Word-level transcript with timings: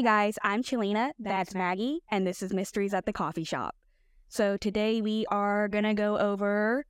Hey 0.00 0.04
guys, 0.04 0.38
I'm 0.42 0.62
Chalena, 0.62 1.10
that's 1.18 1.54
Maggie, 1.54 2.00
and 2.10 2.26
this 2.26 2.42
is 2.42 2.54
Mysteries 2.54 2.94
at 2.94 3.04
the 3.04 3.12
Coffee 3.12 3.44
Shop. 3.44 3.76
So 4.28 4.56
today 4.56 5.02
we 5.02 5.26
are 5.26 5.68
going 5.68 5.84
to 5.84 5.92
go 5.92 6.16
over. 6.16 6.86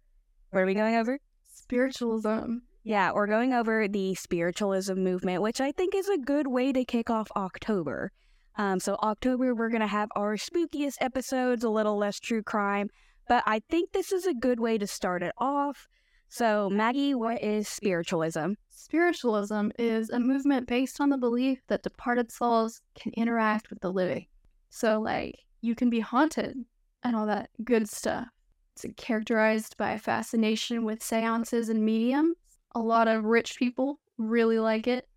What 0.51 0.61
are 0.61 0.65
we 0.65 0.75
going 0.75 0.95
over? 0.95 1.19
Spiritualism. 1.53 2.59
Yeah, 2.85 3.11
we're 3.11 3.27
going 3.27 3.53
over 3.53 3.89
the 3.89 4.15
spiritualism 4.15 4.95
movement, 4.95 5.43
which 5.43 5.61
I 5.61 5.73
think 5.73 5.97
is 5.97 6.09
a 6.09 6.19
good 6.19 6.47
way 6.47 6.73
to 6.73 6.85
kick 6.85 7.11
off 7.11 7.27
October. 7.35 8.13
Um, 8.57 8.79
so, 8.79 8.95
October, 9.03 9.57
we're 9.57 9.71
going 9.71 9.81
to 9.81 9.89
have 9.89 10.11
our 10.15 10.37
spookiest 10.37 10.99
episodes, 11.01 11.65
a 11.65 11.69
little 11.69 11.99
less 11.99 12.21
true 12.21 12.45
crime, 12.45 12.91
but 13.27 13.43
I 13.45 13.61
think 13.69 13.91
this 13.91 14.13
is 14.13 14.25
a 14.25 14.35
good 14.35 14.61
way 14.61 14.79
to 14.79 14.87
start 14.87 15.25
it 15.25 15.33
off. 15.37 15.89
So, 16.33 16.71
Maggie, 16.71 17.17
what 17.17 17.43
is 17.43 17.67
spiritualism? 17.67 18.53
Spiritualism 18.69 19.71
is 19.81 20.11
a 20.11 20.21
movement 20.21 20.69
based 20.69 21.01
on 21.01 21.11
the 21.11 21.19
belief 21.19 21.59
that 21.67 21.83
departed 21.83 22.31
souls 22.31 22.83
can 22.95 23.13
interact 23.17 23.69
with 23.69 23.81
the 23.81 23.93
living. 23.93 24.27
So, 24.69 25.01
like, 25.01 25.41
you 25.61 25.75
can 25.75 25.91
be 25.91 25.99
haunted 25.99 26.57
and 27.03 27.17
all 27.17 27.27
that 27.27 27.51
good 27.65 27.89
stuff. 27.89 28.29
It's 28.77 28.87
characterized 28.97 29.77
by 29.77 29.93
a 29.93 29.99
fascination 29.99 30.85
with 30.85 31.03
seances 31.03 31.69
and 31.69 31.85
mediums. 31.85 32.37
A 32.77 32.81
lot 32.81 33.09
of 33.09 33.25
rich 33.25 33.57
people 33.59 33.99
really 34.17 34.61
like 34.61 34.87
it. 34.87 35.09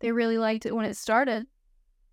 They 0.00 0.12
really 0.12 0.36
liked 0.36 0.66
it 0.66 0.76
when 0.76 0.84
it 0.84 0.98
started. 0.98 1.46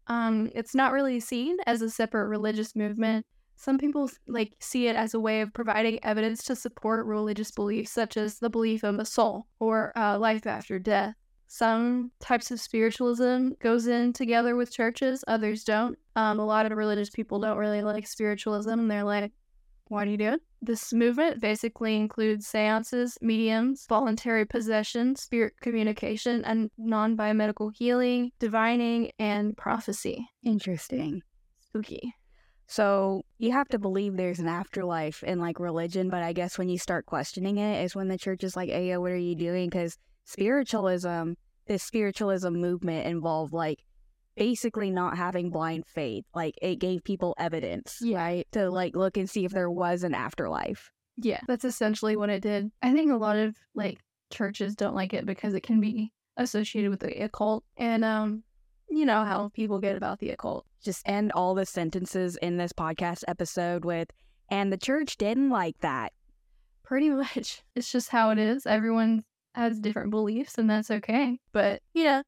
Um, 0.07 0.49
it's 0.55 0.73
not 0.73 0.93
really 0.93 1.19
seen 1.19 1.57
as 1.67 1.81
a 1.81 1.89
separate 1.89 2.29
religious 2.29 2.73
movement. 2.73 3.25
Some 3.61 3.77
people 3.77 4.09
like 4.27 4.53
see 4.59 4.87
it 4.87 4.95
as 4.95 5.13
a 5.13 5.19
way 5.19 5.41
of 5.41 5.53
providing 5.53 6.03
evidence 6.03 6.43
to 6.45 6.55
support 6.55 7.05
religious 7.05 7.51
beliefs, 7.51 7.91
such 7.91 8.17
as 8.17 8.39
the 8.39 8.49
belief 8.49 8.83
of 8.83 8.97
a 8.97 9.05
soul 9.05 9.45
or 9.59 9.95
uh, 9.95 10.17
life 10.17 10.47
after 10.47 10.79
death. 10.79 11.13
Some 11.45 12.09
types 12.19 12.49
of 12.49 12.59
spiritualism 12.59 13.49
goes 13.59 13.85
in 13.85 14.13
together 14.13 14.55
with 14.55 14.73
churches, 14.73 15.23
others 15.27 15.63
don't. 15.63 15.95
Um, 16.15 16.39
a 16.39 16.45
lot 16.45 16.65
of 16.65 16.75
religious 16.75 17.11
people 17.11 17.39
don't 17.39 17.59
really 17.59 17.83
like 17.83 18.07
spiritualism, 18.07 18.71
and 18.71 18.89
they're 18.89 19.03
like, 19.03 19.31
why 19.89 20.05
do 20.05 20.11
you 20.11 20.17
do 20.17 20.29
it? 20.29 20.41
This 20.63 20.91
movement 20.91 21.39
basically 21.39 21.97
includes 21.97 22.47
seances, 22.47 23.15
mediums, 23.21 23.85
voluntary 23.87 24.43
possession, 24.43 25.15
spirit 25.15 25.53
communication, 25.61 26.43
and 26.45 26.71
non 26.79 27.15
biomedical 27.15 27.71
healing, 27.75 28.31
divining, 28.39 29.11
and 29.19 29.55
prophecy. 29.55 30.27
Interesting. 30.43 31.21
Spooky. 31.59 32.15
So 32.71 33.25
you 33.37 33.51
have 33.51 33.67
to 33.69 33.79
believe 33.79 34.15
there's 34.15 34.39
an 34.39 34.47
afterlife 34.47 35.23
in 35.23 35.39
like 35.39 35.59
religion, 35.59 36.09
but 36.09 36.23
I 36.23 36.31
guess 36.31 36.57
when 36.57 36.69
you 36.69 36.77
start 36.77 37.05
questioning 37.05 37.57
it 37.57 37.83
is 37.83 37.95
when 37.95 38.07
the 38.07 38.17
church 38.17 38.45
is 38.45 38.55
like, 38.55 38.69
hey, 38.69 38.87
yo, 38.87 39.01
what 39.01 39.11
are 39.11 39.17
you 39.17 39.35
doing? 39.35 39.69
Because 39.69 39.97
spiritualism, 40.23 41.33
this 41.67 41.83
spiritualism 41.83 42.53
movement 42.53 43.07
involved 43.07 43.51
like 43.51 43.83
basically 44.37 44.89
not 44.89 45.17
having 45.17 45.49
blind 45.49 45.85
faith. 45.85 46.23
Like 46.33 46.55
it 46.61 46.77
gave 46.77 47.03
people 47.03 47.35
evidence, 47.37 47.97
Yeah. 48.01 48.19
right? 48.23 48.47
To 48.53 48.69
like 48.71 48.95
look 48.95 49.17
and 49.17 49.29
see 49.29 49.43
if 49.43 49.51
there 49.51 49.69
was 49.69 50.03
an 50.03 50.13
afterlife. 50.13 50.91
Yeah, 51.17 51.41
that's 51.49 51.65
essentially 51.65 52.15
what 52.15 52.29
it 52.29 52.41
did. 52.41 52.71
I 52.81 52.93
think 52.93 53.11
a 53.11 53.17
lot 53.17 53.35
of 53.35 53.53
like 53.75 53.99
churches 54.31 54.75
don't 54.75 54.95
like 54.95 55.13
it 55.13 55.25
because 55.25 55.55
it 55.55 55.63
can 55.63 55.81
be 55.81 56.13
associated 56.37 56.89
with 56.89 57.01
the 57.01 57.21
occult. 57.21 57.65
And 57.75 58.05
um, 58.05 58.43
you 58.91 59.05
know 59.05 59.23
how 59.23 59.49
people 59.53 59.79
get 59.79 59.95
about 59.95 60.19
the 60.19 60.29
occult. 60.31 60.65
Just 60.83 61.07
end 61.07 61.31
all 61.31 61.55
the 61.55 61.65
sentences 61.65 62.35
in 62.37 62.57
this 62.57 62.73
podcast 62.73 63.23
episode 63.27 63.85
with, 63.85 64.09
and 64.49 64.71
the 64.71 64.77
church 64.77 65.17
didn't 65.17 65.49
like 65.49 65.77
that. 65.79 66.13
Pretty 66.83 67.09
much. 67.09 67.61
It's 67.75 67.91
just 67.91 68.09
how 68.09 68.31
it 68.31 68.37
is. 68.37 68.65
Everyone 68.65 69.23
has 69.55 69.79
different 69.79 70.11
beliefs 70.11 70.57
and 70.57 70.69
that's 70.69 70.91
okay. 70.91 71.39
But 71.53 71.81
yeah, 71.93 72.21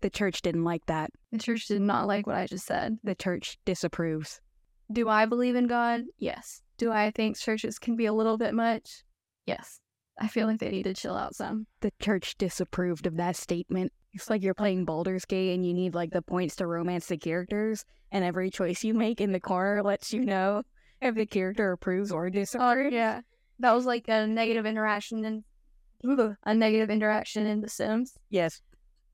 The 0.00 0.10
church 0.10 0.42
didn't 0.42 0.64
like 0.64 0.86
that. 0.86 1.10
the 1.32 1.38
church 1.38 1.66
did 1.66 1.80
not 1.80 2.06
like 2.06 2.26
what 2.26 2.36
I 2.36 2.46
just 2.46 2.66
said. 2.66 2.98
The 3.04 3.14
church 3.14 3.56
disapproves. 3.64 4.40
Do 4.92 5.08
I 5.08 5.26
believe 5.26 5.56
in 5.56 5.66
God? 5.66 6.02
Yes. 6.18 6.60
Do 6.76 6.90
I 6.92 7.10
think 7.10 7.36
churches 7.38 7.78
can 7.78 7.96
be 7.96 8.06
a 8.06 8.12
little 8.12 8.36
bit 8.36 8.52
much? 8.54 9.02
Yes. 9.46 9.80
I 10.20 10.28
feel 10.28 10.46
like 10.46 10.60
they 10.60 10.70
need 10.70 10.82
to 10.84 10.94
chill 10.94 11.16
out 11.16 11.34
some. 11.34 11.66
The 11.80 11.92
church 12.00 12.36
disapproved 12.38 13.06
of 13.06 13.16
that 13.16 13.34
statement. 13.36 13.92
It's 14.14 14.30
like 14.30 14.42
you're 14.42 14.54
playing 14.54 14.84
Baldur's 14.84 15.24
Gate 15.24 15.54
and 15.54 15.66
you 15.66 15.74
need 15.74 15.94
like 15.94 16.12
the 16.12 16.22
points 16.22 16.56
to 16.56 16.66
romance 16.66 17.06
the 17.06 17.16
characters, 17.16 17.84
and 18.12 18.24
every 18.24 18.48
choice 18.48 18.84
you 18.84 18.94
make 18.94 19.20
in 19.20 19.32
the 19.32 19.40
corner 19.40 19.82
lets 19.82 20.12
you 20.12 20.24
know 20.24 20.62
if 21.02 21.16
the 21.16 21.26
character 21.26 21.72
approves 21.72 22.12
or 22.12 22.26
oh, 22.26 22.30
disapproves. 22.30 22.92
Oh, 22.92 22.96
yeah. 22.96 23.20
That 23.58 23.72
was 23.72 23.86
like 23.86 24.08
a 24.08 24.26
negative 24.26 24.66
interaction 24.66 25.24
in 25.24 25.44
a 26.44 26.54
negative 26.54 26.90
interaction 26.90 27.46
in 27.46 27.60
The 27.60 27.68
Sims. 27.68 28.12
Yes. 28.30 28.60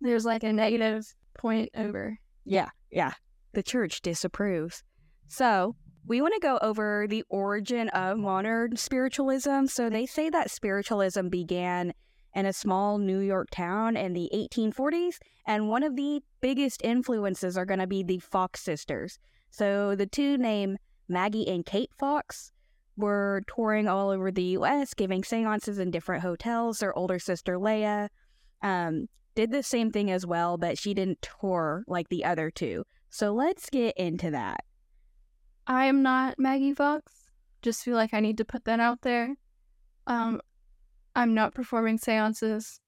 There's 0.00 0.24
like 0.24 0.42
a 0.42 0.52
negative 0.52 1.06
point 1.38 1.70
over. 1.76 2.18
Yeah. 2.44 2.68
Yeah. 2.90 3.12
The 3.52 3.62
church 3.62 4.02
disapproves. 4.02 4.82
So 5.28 5.76
we 6.06 6.20
want 6.20 6.34
to 6.34 6.40
go 6.40 6.58
over 6.62 7.06
the 7.08 7.24
origin 7.28 7.88
of 7.90 8.18
modern 8.18 8.76
spiritualism. 8.76 9.66
So 9.66 9.88
they 9.88 10.06
say 10.06 10.30
that 10.30 10.50
spiritualism 10.50 11.28
began 11.28 11.92
in 12.34 12.46
a 12.46 12.52
small 12.52 12.98
New 12.98 13.18
York 13.18 13.48
town 13.50 13.96
in 13.96 14.12
the 14.12 14.30
1840s, 14.32 15.18
and 15.46 15.68
one 15.68 15.82
of 15.82 15.96
the 15.96 16.22
biggest 16.40 16.80
influences 16.82 17.56
are 17.56 17.64
going 17.64 17.80
to 17.80 17.86
be 17.86 18.02
the 18.02 18.18
Fox 18.18 18.60
sisters. 18.60 19.18
So 19.50 19.94
the 19.96 20.06
two 20.06 20.38
named 20.38 20.78
Maggie 21.08 21.48
and 21.48 21.66
Kate 21.66 21.90
Fox 21.98 22.52
were 22.96 23.42
touring 23.46 23.88
all 23.88 24.10
over 24.10 24.30
the 24.30 24.42
U.S., 24.42 24.94
giving 24.94 25.24
seances 25.24 25.78
in 25.78 25.90
different 25.90 26.22
hotels. 26.22 26.78
Their 26.78 26.96
older 26.96 27.18
sister 27.18 27.58
Leah 27.58 28.10
um, 28.62 29.08
did 29.34 29.50
the 29.50 29.62
same 29.62 29.90
thing 29.90 30.10
as 30.10 30.26
well, 30.26 30.56
but 30.56 30.78
she 30.78 30.94
didn't 30.94 31.26
tour 31.40 31.84
like 31.86 32.08
the 32.08 32.24
other 32.24 32.50
two. 32.50 32.84
So 33.08 33.32
let's 33.32 33.70
get 33.70 33.96
into 33.96 34.30
that. 34.30 34.64
I 35.66 35.86
am 35.86 36.02
not 36.02 36.38
Maggie 36.38 36.74
Fox. 36.74 37.12
Just 37.62 37.84
feel 37.84 37.96
like 37.96 38.14
I 38.14 38.20
need 38.20 38.38
to 38.38 38.44
put 38.44 38.64
that 38.64 38.80
out 38.80 39.02
there. 39.02 39.34
Um, 40.06 40.40
I'm 41.14 41.34
not 41.34 41.54
performing 41.54 41.98
seances 41.98 42.80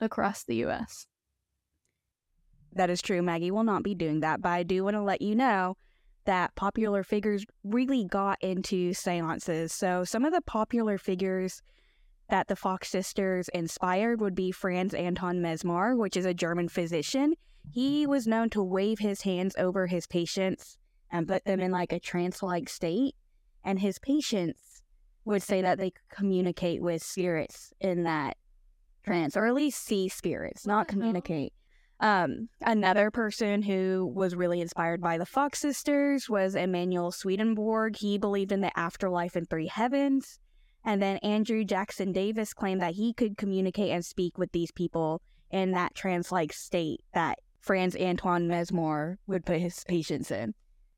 across 0.00 0.44
the 0.44 0.56
U.S. 0.56 1.06
That 2.72 2.90
is 2.90 3.02
true. 3.02 3.22
Maggie 3.22 3.50
will 3.50 3.64
not 3.64 3.82
be 3.82 3.94
doing 3.94 4.20
that, 4.20 4.40
but 4.42 4.50
I 4.50 4.62
do 4.62 4.84
want 4.84 4.94
to 4.94 5.02
let 5.02 5.22
you 5.22 5.34
know 5.34 5.76
that 6.24 6.54
popular 6.54 7.02
figures 7.02 7.44
really 7.64 8.04
got 8.04 8.38
into 8.42 8.92
seances. 8.92 9.72
So 9.72 10.04
some 10.04 10.24
of 10.24 10.32
the 10.32 10.42
popular 10.42 10.98
figures 10.98 11.62
that 12.28 12.46
the 12.46 12.56
Fox 12.56 12.88
sisters 12.88 13.48
inspired 13.48 14.20
would 14.20 14.34
be 14.34 14.52
Franz 14.52 14.94
Anton 14.94 15.42
Mesmer, 15.42 15.96
which 15.96 16.16
is 16.16 16.24
a 16.24 16.34
German 16.34 16.68
physician. 16.68 17.34
He 17.72 18.06
was 18.06 18.26
known 18.26 18.50
to 18.50 18.62
wave 18.62 19.00
his 19.00 19.22
hands 19.22 19.54
over 19.58 19.86
his 19.86 20.06
patients 20.06 20.78
and 21.10 21.26
put 21.26 21.44
them 21.44 21.58
in 21.58 21.72
like 21.72 21.92
a 21.92 21.98
trance 21.98 22.42
like 22.42 22.68
state. 22.68 23.16
And 23.64 23.80
his 23.80 23.98
patients 23.98 24.69
would 25.24 25.42
say 25.42 25.62
that 25.62 25.78
they 25.78 25.92
communicate 26.10 26.82
with 26.82 27.02
spirits 27.02 27.72
in 27.80 28.04
that 28.04 28.36
trance, 29.04 29.36
or 29.36 29.46
at 29.46 29.54
least 29.54 29.84
see 29.84 30.08
spirits, 30.08 30.66
not 30.66 30.90
hell? 30.90 30.98
communicate. 30.98 31.52
Um, 32.00 32.48
another 32.62 33.10
person 33.10 33.60
who 33.62 34.10
was 34.14 34.34
really 34.34 34.62
inspired 34.62 35.02
by 35.02 35.18
the 35.18 35.26
Fox 35.26 35.58
sisters 35.58 36.30
was 36.30 36.54
Emanuel 36.54 37.12
Swedenborg. 37.12 37.96
He 37.96 38.16
believed 38.16 38.52
in 38.52 38.62
the 38.62 38.76
afterlife 38.78 39.36
and 39.36 39.48
three 39.48 39.66
heavens. 39.66 40.38
And 40.82 41.02
then 41.02 41.18
Andrew 41.18 41.62
Jackson 41.62 42.12
Davis 42.12 42.54
claimed 42.54 42.80
that 42.80 42.94
he 42.94 43.12
could 43.12 43.36
communicate 43.36 43.90
and 43.90 44.02
speak 44.02 44.38
with 44.38 44.50
these 44.52 44.72
people 44.72 45.20
in 45.50 45.72
that 45.72 45.94
trance 45.94 46.32
like 46.32 46.54
state 46.54 47.02
that 47.12 47.38
Franz 47.58 47.94
Antoine 47.94 48.48
Mesmer 48.48 49.18
would 49.26 49.44
put 49.44 49.60
his 49.60 49.84
patients 49.84 50.30
in. 50.30 50.54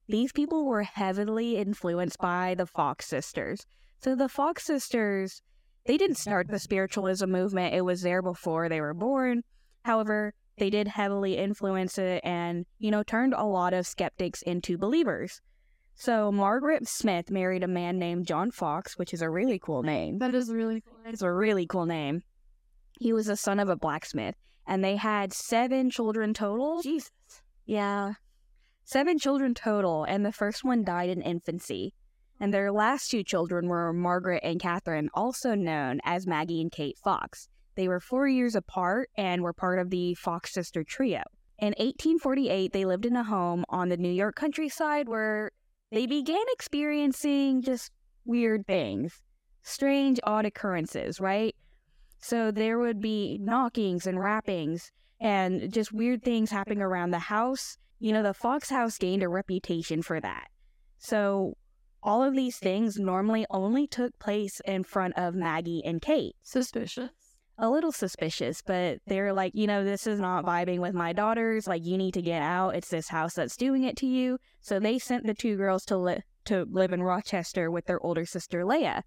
These 0.09 0.31
people 0.31 0.66
were 0.66 0.84
heavily 0.84 1.56
influenced 1.56 2.19
by 2.19 2.55
the 2.56 2.66
Fox 2.66 3.06
sisters. 3.06 3.66
So 4.03 4.17
the 4.17 4.29
Fox 4.29 4.65
sisters, 4.65 5.43
they 5.87 5.97
didn't 5.97 6.17
start 6.17 6.49
the 6.49 6.59
spiritualism 6.59 7.31
movement, 7.31 7.75
it 7.75 7.82
was 7.82 8.03
there 8.03 8.21
before 8.21 8.69
they 8.69 8.81
were 8.81 8.94
born. 8.94 9.44
However, 9.85 10.35
they 10.59 10.71
did 10.71 10.88
heavily 10.88 11.38
influence 11.38 11.99
it 11.99 12.21
and, 12.25 12.67
you 12.79 12.91
know, 12.91 13.05
turned 13.05 13.32
a 13.32 13.44
lot 13.44 13.73
of 13.73 13.87
skeptics 13.87 14.43
into 14.43 14.76
believers. 14.76 15.41
So 15.94 16.32
Margaret 16.32 16.88
Smith 16.88 17.31
married 17.31 17.62
a 17.62 17.69
man 17.69 17.99
named 17.99 18.26
John 18.26 18.50
Fox, 18.50 18.99
which 18.99 19.15
is 19.15 19.23
a 19.23 19.31
really 19.31 19.61
cool 19.61 19.85
name. 19.85 20.19
That 20.19 20.35
is 20.35 20.50
really 20.50 20.81
cool. 20.81 20.99
It's 21.06 21.23
a 21.23 21.31
really 21.31 21.67
cool 21.67 21.87
name. 21.87 22.25
He 22.99 23.12
was 23.12 23.26
the 23.26 23.37
son 23.37 23.61
of 23.61 23.69
a 23.69 23.76
blacksmith, 23.76 24.35
and 24.67 24.82
they 24.82 24.97
had 24.97 25.32
seven 25.32 25.91
children 25.91 26.35
total. 26.35 26.82
Jesus. 26.82 27.11
Yeah. 27.67 28.15
Seven 28.85 29.19
children 29.19 29.55
total, 29.55 30.03
and 30.05 30.26
the 30.26 30.32
first 30.32 30.65
one 30.65 30.82
died 30.82 31.11
in 31.11 31.23
infancy. 31.23 31.94
And 32.43 32.53
their 32.53 32.73
last 32.73 33.09
two 33.09 33.23
children 33.23 33.69
were 33.69 33.93
Margaret 33.93 34.41
and 34.43 34.59
Catherine, 34.59 35.09
also 35.15 35.55
known 35.55 36.00
as 36.03 36.27
Maggie 36.27 36.61
and 36.61 36.73
Kate 36.73 36.99
Fox. 36.99 37.49
They 37.77 37.87
were 37.87 38.00
four 38.00 38.27
years 38.27 38.56
apart 38.56 39.11
and 39.17 39.43
were 39.43 39.53
part 39.53 39.79
of 39.79 39.91
the 39.91 40.15
Fox 40.15 40.53
sister 40.53 40.83
trio. 40.83 41.23
In 41.59 41.69
1848, 41.69 42.73
they 42.73 42.85
lived 42.85 43.06
in 43.06 43.15
a 43.15 43.23
home 43.23 43.65
on 43.69 43.91
the 43.91 43.97
New 43.97 44.11
York 44.11 44.35
countryside 44.35 45.09
where 45.09 45.53
they 45.93 46.05
began 46.06 46.43
experiencing 46.49 47.62
just 47.62 47.93
weird 48.25 48.67
things, 48.67 49.23
strange, 49.62 50.19
odd 50.25 50.45
occurrences, 50.45 51.21
right? 51.21 51.55
So 52.19 52.50
there 52.50 52.81
would 52.81 53.00
be 53.00 53.38
knockings 53.41 54.05
and 54.05 54.19
rappings 54.19 54.91
and 55.21 55.73
just 55.73 55.93
weird 55.93 56.25
things 56.25 56.50
happening 56.50 56.83
around 56.83 57.12
the 57.12 57.21
house. 57.21 57.79
you 58.00 58.12
know, 58.12 58.25
the 58.25 58.35
Fox 58.35 58.69
house 58.69 58.99
gained 58.99 59.23
a 59.23 59.29
reputation 59.29 60.03
for 60.03 60.21
that. 60.21 60.49
So 60.99 61.56
all 62.02 62.22
of 62.22 62.34
these 62.34 62.58
things 62.58 62.99
normally 62.99 63.46
only 63.50 63.87
took 63.87 64.19
place 64.19 64.60
in 64.64 64.84
front 64.84 65.14
of 65.16 65.34
Maggie 65.34 65.82
and 65.84 66.02
Kate. 66.02 66.34
Suspicious. 66.43 67.10
A 67.58 67.70
little 67.70 67.93
suspicious, 67.93 68.62
but 68.62 68.99
they're 69.06 69.32
like, 69.32 69.52
you 69.54 69.66
know, 69.66 69.84
this 69.84 70.06
is 70.06 70.19
not 70.19 70.44
vibing 70.44 70.78
with 70.78 70.94
my 70.94 71.12
daughters. 71.12 71.66
Like, 71.66 71.84
you 71.84 71.96
need 71.96 72.14
to 72.14 72.22
get 72.22 72.43
out. 72.43 72.75
It's 72.75 72.88
this 72.88 73.08
house 73.08 73.34
that's 73.34 73.56
doing 73.56 73.84
it 73.84 73.96
to 73.99 74.06
you. 74.06 74.38
So 74.60 74.81
they 74.81 74.99
sent 74.99 75.26
the 75.26 75.34
two 75.34 75.56
girls 75.56 75.84
to 75.87 75.96
li- 75.96 76.22
to 76.46 76.66
live 76.70 76.93
in 76.93 77.02
Rochester 77.02 77.70
with 77.70 77.87
their 77.87 78.04
older 78.04 78.26
sister 78.26 78.64
Leah, 78.64 79.04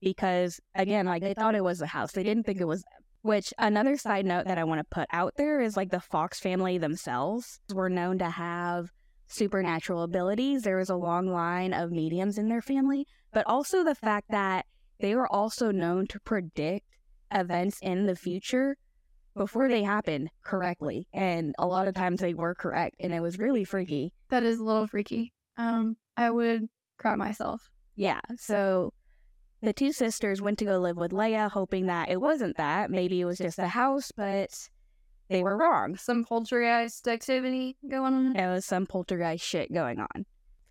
because 0.00 0.60
again, 0.74 1.06
like 1.06 1.22
they 1.22 1.34
thought 1.34 1.54
it 1.54 1.64
was 1.64 1.82
a 1.82 1.86
house. 1.86 2.12
They 2.12 2.22
didn't 2.22 2.44
think 2.44 2.60
it 2.60 2.66
was 2.66 2.82
them. 2.82 3.02
Which 3.22 3.52
another 3.58 3.96
side 3.98 4.24
note 4.24 4.46
that 4.46 4.58
I 4.58 4.64
want 4.64 4.78
to 4.78 4.84
put 4.84 5.08
out 5.12 5.34
there 5.36 5.60
is 5.60 5.76
like 5.76 5.90
the 5.90 6.00
Fox 6.00 6.40
family 6.40 6.78
themselves 6.78 7.60
were 7.74 7.90
known 7.90 8.18
to 8.20 8.30
have 8.30 8.92
supernatural 9.28 10.02
abilities. 10.02 10.62
There 10.62 10.78
was 10.78 10.90
a 10.90 10.96
long 10.96 11.28
line 11.28 11.72
of 11.72 11.92
mediums 11.92 12.38
in 12.38 12.48
their 12.48 12.62
family, 12.62 13.06
but 13.32 13.46
also 13.46 13.84
the 13.84 13.94
fact 13.94 14.30
that 14.30 14.66
they 15.00 15.14
were 15.14 15.30
also 15.30 15.70
known 15.70 16.06
to 16.08 16.20
predict 16.20 16.86
events 17.32 17.78
in 17.82 18.06
the 18.06 18.16
future 18.16 18.76
before 19.36 19.68
they 19.68 19.84
happened 19.84 20.30
correctly. 20.42 21.06
And 21.12 21.54
a 21.58 21.66
lot 21.66 21.86
of 21.86 21.94
times 21.94 22.20
they 22.20 22.34
were 22.34 22.54
correct, 22.54 22.96
and 22.98 23.12
it 23.12 23.20
was 23.20 23.38
really 23.38 23.64
freaky. 23.64 24.12
That 24.30 24.42
is 24.42 24.58
a 24.58 24.64
little 24.64 24.86
freaky. 24.86 25.32
Um, 25.56 25.96
I 26.16 26.30
would 26.30 26.68
cry 26.98 27.14
myself. 27.14 27.70
Yeah. 27.94 28.20
So 28.36 28.92
the 29.60 29.72
two 29.72 29.92
sisters 29.92 30.40
went 30.40 30.58
to 30.58 30.64
go 30.64 30.78
live 30.78 30.96
with 30.96 31.12
Leah, 31.12 31.50
hoping 31.52 31.86
that 31.86 32.08
it 32.08 32.20
wasn't 32.20 32.56
that. 32.56 32.90
Maybe 32.90 33.20
it 33.20 33.24
was 33.24 33.38
just 33.38 33.58
a 33.58 33.68
house, 33.68 34.10
but 34.16 34.50
they 35.28 35.42
were 35.42 35.56
wrong. 35.56 35.96
Some 35.96 36.24
poltergeist 36.24 37.06
activity 37.06 37.76
going 37.88 38.14
on. 38.14 38.32
There 38.32 38.50
was 38.50 38.64
some 38.64 38.86
poltergeist 38.86 39.44
shit 39.44 39.72
going 39.72 40.00
on. 40.00 40.26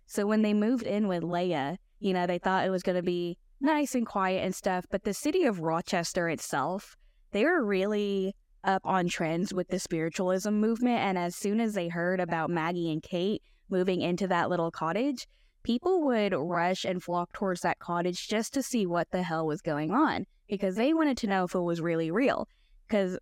So 0.06 0.26
when 0.26 0.42
they 0.42 0.54
moved 0.54 0.84
in 0.84 1.06
with 1.06 1.22
Leah, 1.22 1.78
you 2.00 2.12
know, 2.12 2.26
they 2.26 2.38
thought 2.38 2.66
it 2.66 2.70
was 2.70 2.82
going 2.82 2.96
to 2.96 3.02
be 3.02 3.38
nice 3.60 3.94
and 3.94 4.06
quiet 4.06 4.44
and 4.44 4.54
stuff. 4.54 4.84
But 4.90 5.04
the 5.04 5.14
city 5.14 5.44
of 5.44 5.60
Rochester 5.60 6.28
itself, 6.28 6.96
they 7.32 7.44
were 7.44 7.64
really 7.64 8.34
up 8.64 8.82
on 8.84 9.08
trends 9.08 9.54
with 9.54 9.68
the 9.68 9.78
spiritualism 9.78 10.50
movement. 10.50 11.00
And 11.00 11.18
as 11.18 11.36
soon 11.36 11.60
as 11.60 11.74
they 11.74 11.88
heard 11.88 12.20
about 12.20 12.50
Maggie 12.50 12.90
and 12.90 13.02
Kate 13.02 13.42
moving 13.68 14.00
into 14.00 14.26
that 14.28 14.50
little 14.50 14.70
cottage, 14.70 15.28
people 15.62 16.02
would 16.06 16.32
rush 16.34 16.84
and 16.84 17.02
flock 17.02 17.32
towards 17.32 17.60
that 17.60 17.78
cottage 17.78 18.28
just 18.28 18.54
to 18.54 18.62
see 18.62 18.86
what 18.86 19.10
the 19.10 19.22
hell 19.22 19.46
was 19.46 19.60
going 19.60 19.90
on 19.90 20.26
because 20.48 20.76
they 20.76 20.94
wanted 20.94 21.16
to 21.18 21.26
know 21.26 21.44
if 21.44 21.54
it 21.54 21.60
was 21.60 21.80
really 21.80 22.10
real. 22.10 22.48
Because 22.88 23.18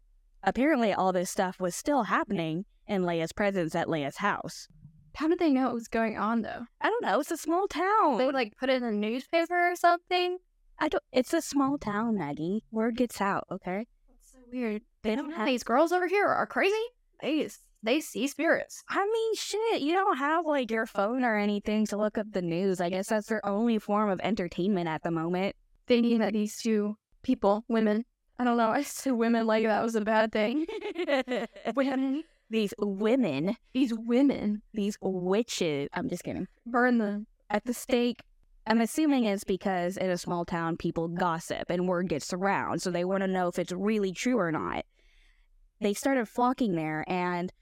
apparently 0.46 0.92
all 0.92 1.12
this 1.12 1.30
stuff 1.30 1.60
was 1.60 1.74
still 1.74 2.04
happening 2.04 2.64
in 2.86 3.04
Leah's 3.04 3.32
presence 3.32 3.74
at 3.74 3.90
Leah's 3.90 4.18
house. 4.18 4.68
How 5.16 5.28
did 5.28 5.38
they 5.38 5.50
know 5.50 5.68
it 5.68 5.74
was 5.74 5.88
going 5.88 6.16
on 6.16 6.42
though? 6.42 6.66
I 6.80 6.88
don't 6.88 7.02
know. 7.02 7.20
It's 7.20 7.30
a 7.30 7.36
small 7.36 7.66
town. 7.66 8.18
They 8.18 8.26
would 8.26 8.34
like 8.34 8.56
put 8.58 8.70
it 8.70 8.76
in 8.76 8.84
a 8.84 8.92
newspaper 8.92 9.72
or 9.72 9.74
something. 9.74 10.38
I 10.78 10.88
don't. 10.88 11.02
It's 11.10 11.32
a 11.32 11.40
small 11.40 11.78
town, 11.78 12.18
Maggie. 12.18 12.64
Word 12.70 12.96
gets 12.96 13.20
out. 13.20 13.44
Okay. 13.50 13.86
That's 14.08 14.32
so 14.32 14.38
weird. 14.52 14.82
They 15.02 15.16
don't 15.16 15.32
have. 15.32 15.46
These 15.46 15.64
girls 15.64 15.90
over 15.90 16.06
here 16.06 16.26
are 16.26 16.46
crazy. 16.46 16.74
They 17.22 17.48
they 17.82 18.00
see 18.00 18.26
spirits. 18.26 18.82
I 18.88 19.06
mean, 19.06 19.34
shit. 19.36 19.80
You 19.80 19.94
don't 19.94 20.18
have 20.18 20.44
like 20.44 20.70
your 20.70 20.84
phone 20.84 21.24
or 21.24 21.36
anything 21.36 21.86
to 21.86 21.96
look 21.96 22.18
up 22.18 22.26
the 22.32 22.42
news. 22.42 22.80
I 22.80 22.90
guess 22.90 23.08
that's 23.08 23.28
their 23.28 23.44
only 23.46 23.78
form 23.78 24.10
of 24.10 24.20
entertainment 24.22 24.88
at 24.88 25.02
the 25.02 25.10
moment. 25.10 25.56
They 25.86 26.02
need 26.02 26.20
that 26.20 26.34
these 26.34 26.58
two 26.58 26.96
people, 27.22 27.64
women. 27.68 28.04
I 28.38 28.44
don't 28.44 28.56
know. 28.56 28.70
I 28.70 28.82
said 28.82 29.12
women 29.12 29.46
like 29.46 29.64
that 29.64 29.82
was 29.82 29.94
a 29.94 30.00
bad 30.02 30.32
thing. 30.32 30.66
women. 31.74 32.24
These 32.48 32.74
women, 32.78 33.56
These 33.74 33.92
women 33.94 34.62
these 34.72 34.96
witches. 35.00 35.88
I'm 35.94 36.08
just 36.08 36.22
kidding. 36.22 36.46
burn 36.64 36.98
them. 36.98 37.26
At 37.50 37.64
the 37.64 37.74
stake. 37.74 38.22
I'm 38.68 38.80
assuming 38.80 39.24
it's 39.24 39.44
because 39.44 39.96
in 39.96 40.10
a 40.10 40.18
small 40.18 40.44
town 40.44 40.76
people 40.76 41.08
gossip 41.08 41.70
and 41.70 41.88
word 41.88 42.08
gets 42.08 42.32
around, 42.32 42.82
so 42.82 42.90
they 42.90 43.04
want 43.04 43.22
to 43.22 43.28
know 43.28 43.48
if 43.48 43.58
it's 43.58 43.72
really 43.72 44.12
true 44.12 44.38
or 44.38 44.50
not. 44.50 44.84
They 45.80 45.94
started 45.94 46.28
flocking 46.28 46.74
there, 46.74 47.04
and 47.06 47.52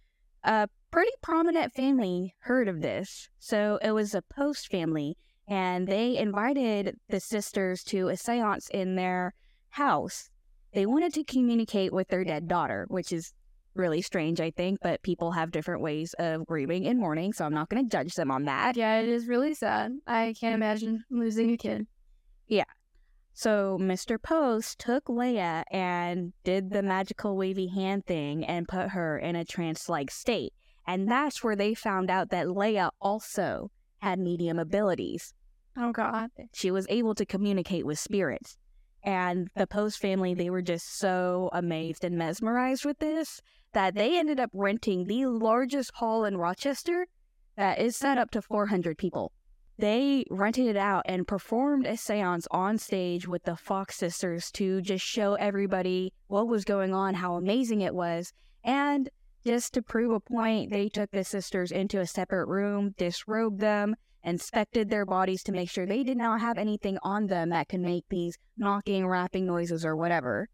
a 0.45 0.69
pretty 0.91 1.13
prominent 1.23 1.73
family 1.73 2.35
heard 2.41 2.69
of 2.69 2.81
this. 2.81 3.29
So 3.39 3.79
it 3.83 3.91
was 3.91 4.15
a 4.15 4.23
Post 4.23 4.71
family, 4.71 5.17
and 5.47 5.87
they 5.87 6.17
invited 6.17 6.99
the 7.09 7.21
sisters 7.21 7.83
to 7.85 8.09
a 8.09 8.17
seance 8.17 8.69
in 8.71 8.97
their 8.97 9.35
house. 9.71 10.31
They 10.75 10.87
wanted 10.87 11.15
to 11.15 11.25
communicate 11.25 11.93
with 11.93 12.09
their 12.09 12.25
dead 12.25 12.49
daughter, 12.49 12.87
which 12.89 13.13
is 13.13 13.33
really 13.75 14.03
strange, 14.03 14.41
I 14.41 14.51
think, 14.51 14.81
but 14.83 15.03
people 15.03 15.33
have 15.33 15.51
different 15.51 15.83
ways 15.83 16.15
of 16.19 16.47
grieving 16.47 16.87
and 16.87 16.99
mourning, 16.99 17.33
so 17.33 17.45
I'm 17.45 17.55
not 17.55 17.69
going 17.69 17.85
to 17.85 17.89
judge 17.89 18.15
them 18.15 18.31
on 18.31 18.45
that. 18.45 18.77
Yeah, 18.77 19.01
it 19.01 19.09
is 19.09 19.27
really 19.27 19.55
sad. 19.55 19.93
I 20.07 20.35
can't 20.39 20.55
imagine 20.55 21.05
losing 21.11 21.51
a 21.53 21.57
kid. 21.57 21.87
Yeah. 22.47 22.65
So 23.33 23.79
Mr. 23.81 24.21
Post 24.21 24.79
took 24.79 25.09
Leah 25.09 25.65
and 25.71 26.33
did 26.45 26.71
the 26.71 26.83
magical 26.83 27.37
wavy 27.37 27.67
hand 27.67 28.07
thing 28.07 28.45
and 28.45 28.69
put 28.69 28.91
her 28.91 29.19
in 29.19 29.35
a 29.35 29.45
trance 29.45 29.89
like 29.89 30.11
state. 30.11 30.53
And 30.87 31.11
that's 31.11 31.43
where 31.43 31.57
they 31.57 31.75
found 31.75 32.11
out 32.11 32.31
that 32.31 32.51
Leah 32.51 32.91
also 33.01 33.71
had 33.99 34.21
medium 34.21 34.59
abilities. 34.59 35.35
Oh 35.77 35.91
God. 35.91 36.31
She 36.53 36.71
was 36.71 36.87
able 36.89 37.15
to 37.17 37.27
communicate 37.27 37.85
with 37.85 37.99
spirits. 37.99 38.57
And 39.05 39.49
the 39.55 39.67
Post 39.67 39.99
family, 39.99 40.33
they 40.33 40.49
were 40.49 40.63
just 40.63 40.99
so 40.99 41.51
amazed 41.53 42.05
and 42.05 42.17
mesmerized 42.17 42.85
with 42.85 42.99
this 42.99 43.43
that 43.75 43.95
they 43.95 44.19
ended 44.19 44.41
up 44.41 44.51
renting 44.55 45.05
the 45.05 45.27
largest 45.27 45.93
hall 45.97 46.25
in 46.25 46.39
Rochester 46.39 47.07
that 47.57 47.79
is 47.79 47.97
set 47.97 48.17
up 48.17 48.31
to 48.31 48.41
400 48.41 48.97
people. 48.97 49.33
They 49.77 50.25
rented 50.31 50.67
it 50.67 50.77
out 50.77 51.03
and 51.07 51.27
performed 51.27 51.87
a 51.87 51.97
seance 51.97 52.47
on 52.51 52.79
stage 52.79 53.27
with 53.27 53.43
the 53.43 53.57
Fox 53.57 53.97
sisters 53.97 54.51
to 54.53 54.81
just 54.81 55.05
show 55.05 55.35
everybody 55.35 56.13
what 56.29 56.47
was 56.47 56.65
going 56.65 56.95
on, 56.95 57.15
how 57.15 57.35
amazing 57.35 57.81
it 57.81 57.95
was. 57.95 58.33
And 58.63 59.11
just 59.45 59.75
to 59.75 59.83
prove 59.83 60.13
a 60.13 60.21
point, 60.21 60.71
they 60.71 60.89
took 60.89 61.11
the 61.11 61.25
sisters 61.25 61.73
into 61.73 62.01
a 62.01 62.07
separate 62.07 62.47
room, 62.47 62.95
disrobed 62.97 63.61
them, 63.61 63.97
inspected 64.25 64.91
their 64.91 65.07
bodies 65.07 65.43
to 65.45 65.53
make 65.53 65.71
sure 65.71 65.87
they 65.87 66.03
did 66.03 66.17
not 66.17 66.41
have 66.41 66.59
anything 66.59 66.99
on 67.03 67.27
them 67.27 67.51
that 67.51 67.69
could 67.69 67.81
make 67.81 68.05
these 68.09 68.37
knocking, 68.57 69.07
rapping 69.07 69.47
noises 69.47 69.85
or 69.85 69.95
whatever. 69.97 70.49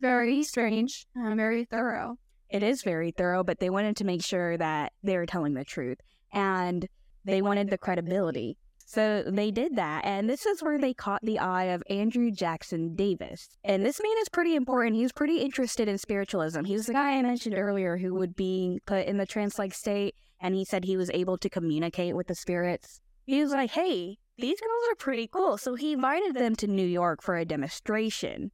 Very 0.00 0.42
strange. 0.42 1.06
Very 1.14 1.64
thorough. 1.64 2.18
It 2.50 2.62
is 2.62 2.82
very 2.82 3.10
thorough, 3.10 3.42
but 3.42 3.58
they 3.58 3.70
wanted 3.70 3.96
to 3.96 4.04
make 4.04 4.22
sure 4.22 4.58
that 4.58 4.92
they 5.02 5.16
were 5.16 5.26
telling 5.26 5.54
the 5.54 5.64
truth 5.64 5.98
and 6.32 6.86
they 7.24 7.40
wanted 7.40 7.70
the 7.70 7.78
credibility. 7.78 8.58
So 8.86 9.24
they 9.26 9.50
did 9.50 9.76
that, 9.76 10.04
and 10.04 10.28
this 10.28 10.44
is 10.44 10.62
where 10.62 10.78
they 10.78 10.92
caught 10.92 11.22
the 11.22 11.38
eye 11.38 11.64
of 11.64 11.82
Andrew 11.88 12.30
Jackson 12.30 12.94
Davis. 12.94 13.48
And 13.64 13.84
this 13.84 13.98
man 14.00 14.12
is 14.20 14.28
pretty 14.28 14.54
important. 14.54 14.94
He's 14.94 15.10
pretty 15.10 15.38
interested 15.38 15.88
in 15.88 15.96
spiritualism. 15.96 16.64
He's 16.64 16.86
the 16.86 16.92
guy 16.92 17.16
I 17.16 17.22
mentioned 17.22 17.56
earlier 17.56 17.96
who 17.96 18.14
would 18.14 18.36
be 18.36 18.80
put 18.84 19.06
in 19.06 19.16
the 19.16 19.26
trance 19.26 19.58
like 19.58 19.72
state, 19.72 20.14
and 20.44 20.54
he 20.54 20.62
said 20.62 20.84
he 20.84 20.98
was 20.98 21.10
able 21.14 21.38
to 21.38 21.48
communicate 21.48 22.14
with 22.14 22.26
the 22.26 22.34
spirits. 22.34 23.00
He 23.24 23.40
was 23.40 23.52
like, 23.52 23.70
hey, 23.70 24.18
these 24.36 24.60
girls 24.60 24.84
are 24.90 24.96
pretty 24.96 25.26
cool. 25.26 25.56
So 25.56 25.74
he 25.74 25.94
invited 25.94 26.34
them 26.34 26.54
to 26.56 26.66
New 26.66 26.86
York 26.86 27.22
for 27.22 27.38
a 27.38 27.46
demonstration. 27.46 28.50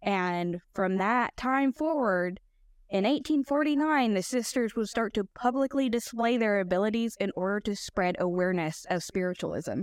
And 0.00 0.60
from 0.72 0.96
that 0.96 1.36
time 1.36 1.74
forward, 1.74 2.40
in 2.88 3.04
1849, 3.04 4.14
the 4.14 4.22
sisters 4.22 4.74
would 4.76 4.88
start 4.88 5.12
to 5.12 5.24
publicly 5.34 5.90
display 5.90 6.38
their 6.38 6.58
abilities 6.58 7.18
in 7.20 7.32
order 7.36 7.60
to 7.60 7.76
spread 7.76 8.16
awareness 8.18 8.86
of 8.88 9.02
spiritualism. 9.02 9.82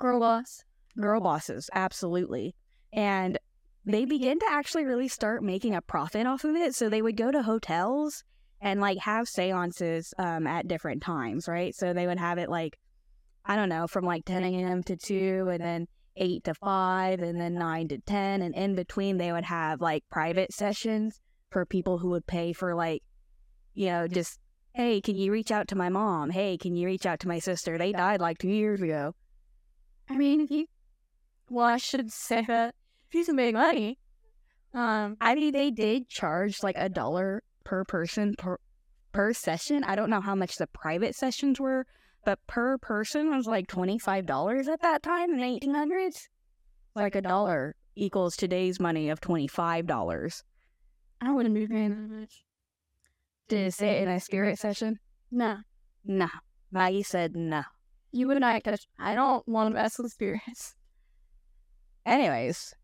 Girl 0.00 0.20
boss. 0.20 0.64
Girl 0.98 1.20
bosses, 1.20 1.68
absolutely. 1.74 2.54
And 2.94 3.38
they 3.84 4.06
began 4.06 4.38
to 4.38 4.46
actually 4.48 4.86
really 4.86 5.08
start 5.08 5.42
making 5.42 5.74
a 5.74 5.82
profit 5.82 6.26
off 6.26 6.44
of 6.44 6.56
it. 6.56 6.74
So 6.74 6.88
they 6.88 7.02
would 7.02 7.18
go 7.18 7.30
to 7.30 7.42
hotels 7.42 8.24
and 8.64 8.80
like 8.80 8.98
have 8.98 9.28
seances 9.28 10.14
um, 10.18 10.46
at 10.46 10.66
different 10.66 11.02
times, 11.02 11.46
right? 11.46 11.74
So 11.74 11.92
they 11.92 12.06
would 12.06 12.18
have 12.18 12.38
it 12.38 12.48
like, 12.48 12.78
I 13.44 13.56
don't 13.56 13.68
know, 13.68 13.86
from 13.86 14.06
like 14.06 14.24
10 14.24 14.42
a.m. 14.42 14.82
to 14.84 14.96
2 14.96 15.48
and 15.52 15.62
then 15.62 15.86
8 16.16 16.44
to 16.44 16.54
5 16.54 17.20
and 17.20 17.38
then 17.38 17.54
9 17.54 17.88
to 17.88 17.98
10. 17.98 18.40
And 18.40 18.54
in 18.54 18.74
between, 18.74 19.18
they 19.18 19.32
would 19.32 19.44
have 19.44 19.82
like 19.82 20.02
private 20.10 20.54
sessions 20.54 21.20
for 21.50 21.66
people 21.66 21.98
who 21.98 22.08
would 22.08 22.26
pay 22.26 22.54
for 22.54 22.74
like, 22.74 23.02
you 23.74 23.88
know, 23.88 24.08
just, 24.08 24.38
hey, 24.72 25.02
can 25.02 25.14
you 25.14 25.30
reach 25.30 25.50
out 25.50 25.68
to 25.68 25.76
my 25.76 25.90
mom? 25.90 26.30
Hey, 26.30 26.56
can 26.56 26.74
you 26.74 26.86
reach 26.86 27.04
out 27.04 27.20
to 27.20 27.28
my 27.28 27.40
sister? 27.40 27.76
They 27.76 27.92
died 27.92 28.22
like 28.22 28.38
two 28.38 28.48
years 28.48 28.80
ago. 28.80 29.14
I 30.08 30.16
mean, 30.16 30.40
if 30.40 30.50
you, 30.50 30.66
well, 31.50 31.66
I 31.66 31.76
should 31.76 32.10
say 32.10 32.42
that 32.48 32.74
if 33.08 33.14
you 33.14 33.26
can 33.26 33.36
make 33.36 33.52
money, 33.52 33.98
um, 34.72 35.18
I 35.20 35.34
mean, 35.34 35.52
they 35.52 35.70
did 35.70 36.08
charge 36.08 36.62
like 36.62 36.76
a 36.78 36.88
dollar 36.88 37.42
per 37.64 37.84
person 37.84 38.34
per 38.36 38.58
per 39.12 39.32
session. 39.32 39.84
I 39.84 39.96
don't 39.96 40.10
know 40.10 40.20
how 40.20 40.34
much 40.34 40.56
the 40.56 40.66
private 40.66 41.14
sessions 41.14 41.60
were, 41.60 41.86
but 42.24 42.38
per 42.46 42.78
person 42.78 43.30
was 43.34 43.46
like 43.46 43.66
twenty 43.66 43.98
five 43.98 44.26
dollars 44.26 44.68
at 44.68 44.82
that 44.82 45.02
time 45.02 45.30
in 45.30 45.38
the 45.38 45.44
eighteen 45.44 45.74
hundreds. 45.74 46.28
Like 46.94 47.14
a 47.14 47.22
dollar 47.22 47.74
equals 47.96 48.36
today's 48.36 48.78
money 48.78 49.08
of 49.10 49.20
twenty 49.20 49.48
five 49.48 49.86
dollars. 49.86 50.44
I 51.20 51.32
wouldn't 51.32 51.54
be 51.54 51.66
paying 51.66 51.90
that 51.90 52.20
much. 52.20 52.44
To 53.48 53.70
sit 53.70 54.02
in 54.02 54.08
a 54.08 54.20
spirit 54.20 54.58
session. 54.58 54.98
Nah. 55.30 55.58
No. 56.04 56.28
Maggie 56.70 57.02
said 57.02 57.36
no. 57.36 57.62
You 58.12 58.30
and 58.30 58.44
I 58.44 58.60
touch. 58.60 58.86
I 58.98 59.14
don't 59.14 59.46
want 59.48 59.70
to 59.70 59.74
mess 59.74 59.98
with 59.98 60.12
spirits. 60.12 60.74
Anyways, 62.06 62.74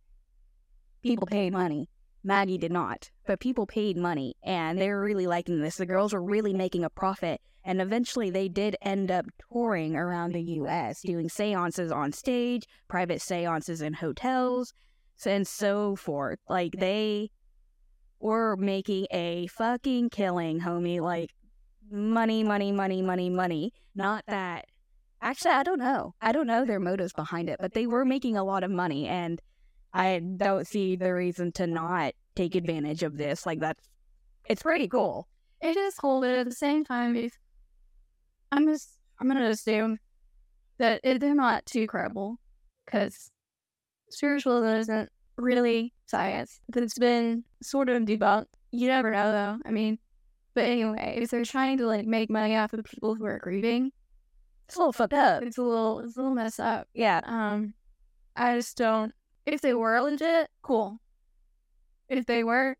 people 1.03 1.27
paid 1.27 1.53
money. 1.53 1.89
Maggie 2.23 2.59
did 2.59 2.73
not, 2.73 3.11
but 3.27 3.41
people 3.41 3.67
paid 3.67 3.97
money 3.97 4.35
and 4.43 4.79
they 4.79 4.89
were 4.89 5.03
really 5.03 5.27
liking 5.27 5.61
this. 5.61 5.77
The 5.77 5.87
girls 5.87 6.13
were 6.13 6.23
really 6.23 6.53
making 6.53 6.85
a 6.85 6.91
profit. 6.91 7.41
And 7.65 7.81
eventually 7.81 8.31
they 8.31 8.49
did 8.49 8.77
end 8.83 9.11
up 9.11 9.27
touring 9.53 9.97
around 9.97 10.33
the 10.33 10.43
US, 10.43 11.03
doing 11.03 11.29
seances 11.29 11.93
on 11.93 12.13
stage, 12.13 12.65
private 12.89 13.21
seances 13.21 13.83
in 13.83 13.95
hotels, 13.95 14.73
and 15.27 15.47
so 15.47 15.97
forth. 15.97 16.39
Like 16.49 16.73
they 16.79 17.31
were 18.19 18.57
making 18.57 19.07
a 19.11 19.47
fucking 19.49 20.11
killing, 20.11 20.61
homie. 20.61 21.01
Like 21.01 21.31
money, 21.91 22.45
money, 22.45 22.73
money, 22.73 23.03
money, 23.03 23.31
money. 23.31 23.73
Not 23.95 24.25
that. 24.27 24.67
Actually, 25.23 25.53
I 25.53 25.63
don't 25.63 25.79
know. 25.79 26.15
I 26.23 26.33
don't 26.33 26.47
know 26.47 26.65
their 26.65 26.81
motives 26.81 27.13
behind 27.13 27.51
it, 27.51 27.59
but 27.61 27.75
they 27.75 27.87
were 27.87 28.05
making 28.05 28.37
a 28.37 28.45
lot 28.45 28.65
of 28.65 28.71
money. 28.71 29.07
And 29.07 29.41
I 29.93 30.21
don't 30.37 30.67
see 30.67 30.97
the 30.97 31.13
reason 31.13 31.53
to 31.53 31.67
not 31.67 32.15
take 32.37 32.55
advantage 32.55 33.03
of 33.03 33.17
this. 33.17 33.45
Like 33.47 33.61
that's, 33.61 33.89
it's 34.49 34.63
pretty 34.63 34.89
cool. 34.89 35.27
It 35.61 35.77
is 35.77 35.95
cool, 35.95 36.21
but 36.21 36.31
at 36.31 36.47
the 36.47 36.55
same 36.55 36.85
time, 36.85 37.17
if 37.17 37.33
I'm 38.53 38.67
just, 38.67 38.91
I'm 39.21 39.29
gonna 39.29 39.51
assume 39.51 39.99
that 40.79 41.01
it, 41.05 41.21
they're 41.21 41.35
not 41.35 41.67
too 41.67 41.87
credible 41.87 42.39
because 42.87 43.31
spiritualism 44.11 44.67
isn't 44.81 45.09
really 45.37 45.93
science. 46.07 46.61
It's 46.75 46.99
been 46.99 47.45
sort 47.63 47.89
of 47.89 48.03
debunked. 48.05 48.47
You 48.73 48.87
never 48.89 49.11
know, 49.11 49.33
though. 49.33 49.59
I 49.67 49.71
mean, 49.73 49.99
but 50.55 50.65
anyway, 50.65 51.19
if 51.21 51.31
they're 51.31 51.45
trying 51.45 51.79
to 51.79 51.87
like 51.87 52.07
make 52.07 52.31
money 52.31 52.57
off 52.57 52.73
of 52.73 52.85
people 52.85 53.15
who 53.15 53.25
are 53.25 53.39
grieving, 53.39 53.93
It's 54.67 54.77
a 54.77 54.79
little 54.79 54.93
fucked 54.93 55.13
up. 55.13 55.43
it's 55.43 55.59
a 55.59 55.63
little, 55.63 56.01
it's 56.01 56.17
a 56.17 56.21
little 56.21 56.35
messed 56.35 56.61
up. 56.61 56.89
Yeah. 56.95 57.21
Um, 57.25 57.75
I 58.37 58.57
just 58.57 58.77
don't. 58.77 59.13
If 59.47 59.61
they 59.61 59.75
were 59.75 60.01
legit, 60.01 60.49
cool. 60.63 60.99
If 62.09 62.27
they 62.27 62.45
were, 62.45 62.77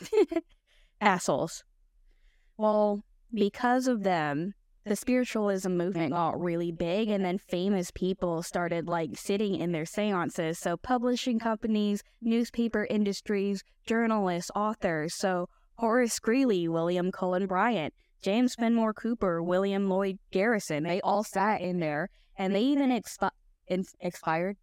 assholes. 0.00 0.22
Assholes. 1.00 1.64
Well, 2.56 3.02
because 3.32 3.88
of 3.88 4.02
them, 4.02 4.54
the 4.84 4.96
spiritualism 4.96 5.70
movement 5.76 6.12
got 6.12 6.40
really 6.40 6.72
big, 6.72 7.08
and 7.08 7.24
then 7.24 7.38
famous 7.38 7.90
people 7.90 8.42
started 8.42 8.88
like 8.88 9.16
sitting 9.16 9.54
in 9.54 9.72
their 9.72 9.86
seances. 9.86 10.58
So, 10.58 10.76
publishing 10.76 11.38
companies, 11.38 12.02
newspaper 12.20 12.86
industries, 12.90 13.62
journalists, 13.86 14.50
authors. 14.54 15.14
So, 15.14 15.48
Horace 15.76 16.18
Greeley, 16.18 16.68
William 16.68 17.10
Cullen 17.10 17.46
Bryant, 17.46 17.94
James 18.22 18.54
Fenimore 18.54 18.94
Cooper, 18.94 19.42
William 19.42 19.88
Lloyd 19.88 20.18
Garrison, 20.30 20.84
they 20.84 21.00
all 21.00 21.24
sat 21.24 21.60
in 21.60 21.80
there, 21.80 22.08
and 22.36 22.54
they 22.54 22.62
even 22.62 22.90
expi- 22.90 23.30
in- 23.66 23.84
expired. 24.00 24.56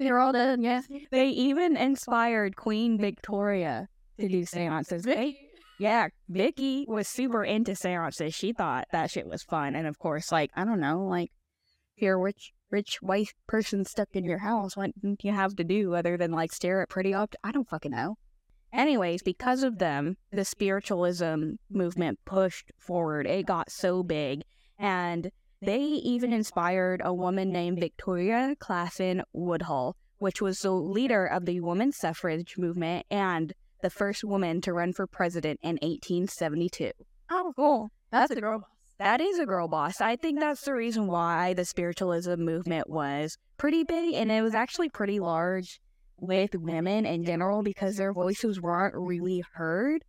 They're 0.00 0.18
all 0.18 0.32
done, 0.32 0.62
Yes. 0.62 0.88
They 1.12 1.28
even 1.28 1.76
inspired 1.76 2.56
Queen 2.56 2.98
Victoria 2.98 3.86
to 4.18 4.28
do 4.28 4.44
seances. 4.44 5.04
They- 5.04 5.38
yeah, 5.78 6.08
Vicky 6.28 6.84
was 6.88 7.06
super 7.08 7.44
into 7.44 7.74
seances. 7.74 8.34
She 8.34 8.52
thought 8.52 8.86
that 8.92 9.10
shit 9.10 9.26
was 9.26 9.42
fun. 9.42 9.74
And 9.74 9.86
of 9.86 9.98
course, 9.98 10.32
like, 10.32 10.50
I 10.54 10.64
don't 10.64 10.80
know, 10.80 11.06
like, 11.06 11.30
if 11.96 12.02
you're 12.02 12.16
a 12.16 12.18
rich, 12.18 12.52
rich 12.70 12.98
white 13.00 13.32
person 13.46 13.84
stuck 13.84 14.08
in 14.12 14.24
your 14.24 14.38
house, 14.38 14.76
what 14.76 14.90
do 15.00 15.16
you 15.22 15.32
have 15.32 15.56
to 15.56 15.64
do 15.64 15.94
other 15.94 16.16
than, 16.16 16.32
like, 16.32 16.52
stare 16.52 16.82
at 16.82 16.88
pretty 16.90 17.14
objects? 17.14 17.40
I 17.44 17.52
don't 17.52 17.68
fucking 17.68 17.92
know. 17.92 18.16
Anyways, 18.72 19.22
because 19.22 19.62
of 19.62 19.78
them, 19.78 20.16
the 20.30 20.44
spiritualism 20.44 21.52
movement 21.70 22.18
pushed 22.24 22.72
forward. 22.78 23.26
It 23.26 23.46
got 23.46 23.70
so 23.70 24.02
big. 24.02 24.42
And 24.78 25.30
they 25.62 25.80
even 25.80 26.32
inspired 26.32 27.02
a 27.04 27.12
woman 27.12 27.52
named 27.52 27.80
Victoria 27.80 28.54
Claflin 28.58 29.22
Woodhull, 29.32 29.96
which 30.18 30.40
was 30.40 30.60
the 30.60 30.70
leader 30.70 31.26
of 31.26 31.44
the 31.44 31.60
women's 31.60 31.96
suffrage 31.96 32.56
movement 32.56 33.06
and 33.10 33.52
the 33.82 33.90
first 33.90 34.24
woman 34.24 34.60
to 34.62 34.72
run 34.72 34.92
for 34.92 35.06
president 35.06 35.60
in 35.62 35.78
1872. 35.82 36.92
Oh, 37.30 37.52
cool. 37.56 37.90
That's 38.10 38.30
a 38.30 38.40
girl 38.40 38.60
boss. 38.60 38.68
That 38.98 39.20
is 39.20 39.38
a 39.38 39.46
girl 39.46 39.68
boss. 39.68 40.00
I 40.00 40.16
think 40.16 40.40
that's 40.40 40.62
the 40.62 40.74
reason 40.74 41.06
why 41.06 41.54
the 41.54 41.64
spiritualism 41.64 42.34
movement 42.34 42.88
was 42.88 43.36
pretty 43.56 43.84
big 43.84 44.14
and 44.14 44.30
it 44.30 44.42
was 44.42 44.54
actually 44.54 44.88
pretty 44.88 45.20
large 45.20 45.80
with 46.18 46.54
women 46.54 47.06
in 47.06 47.24
general 47.24 47.62
because 47.62 47.96
their 47.96 48.12
voices 48.12 48.60
weren't 48.60 48.94
really 48.94 49.42
heard. 49.54 50.04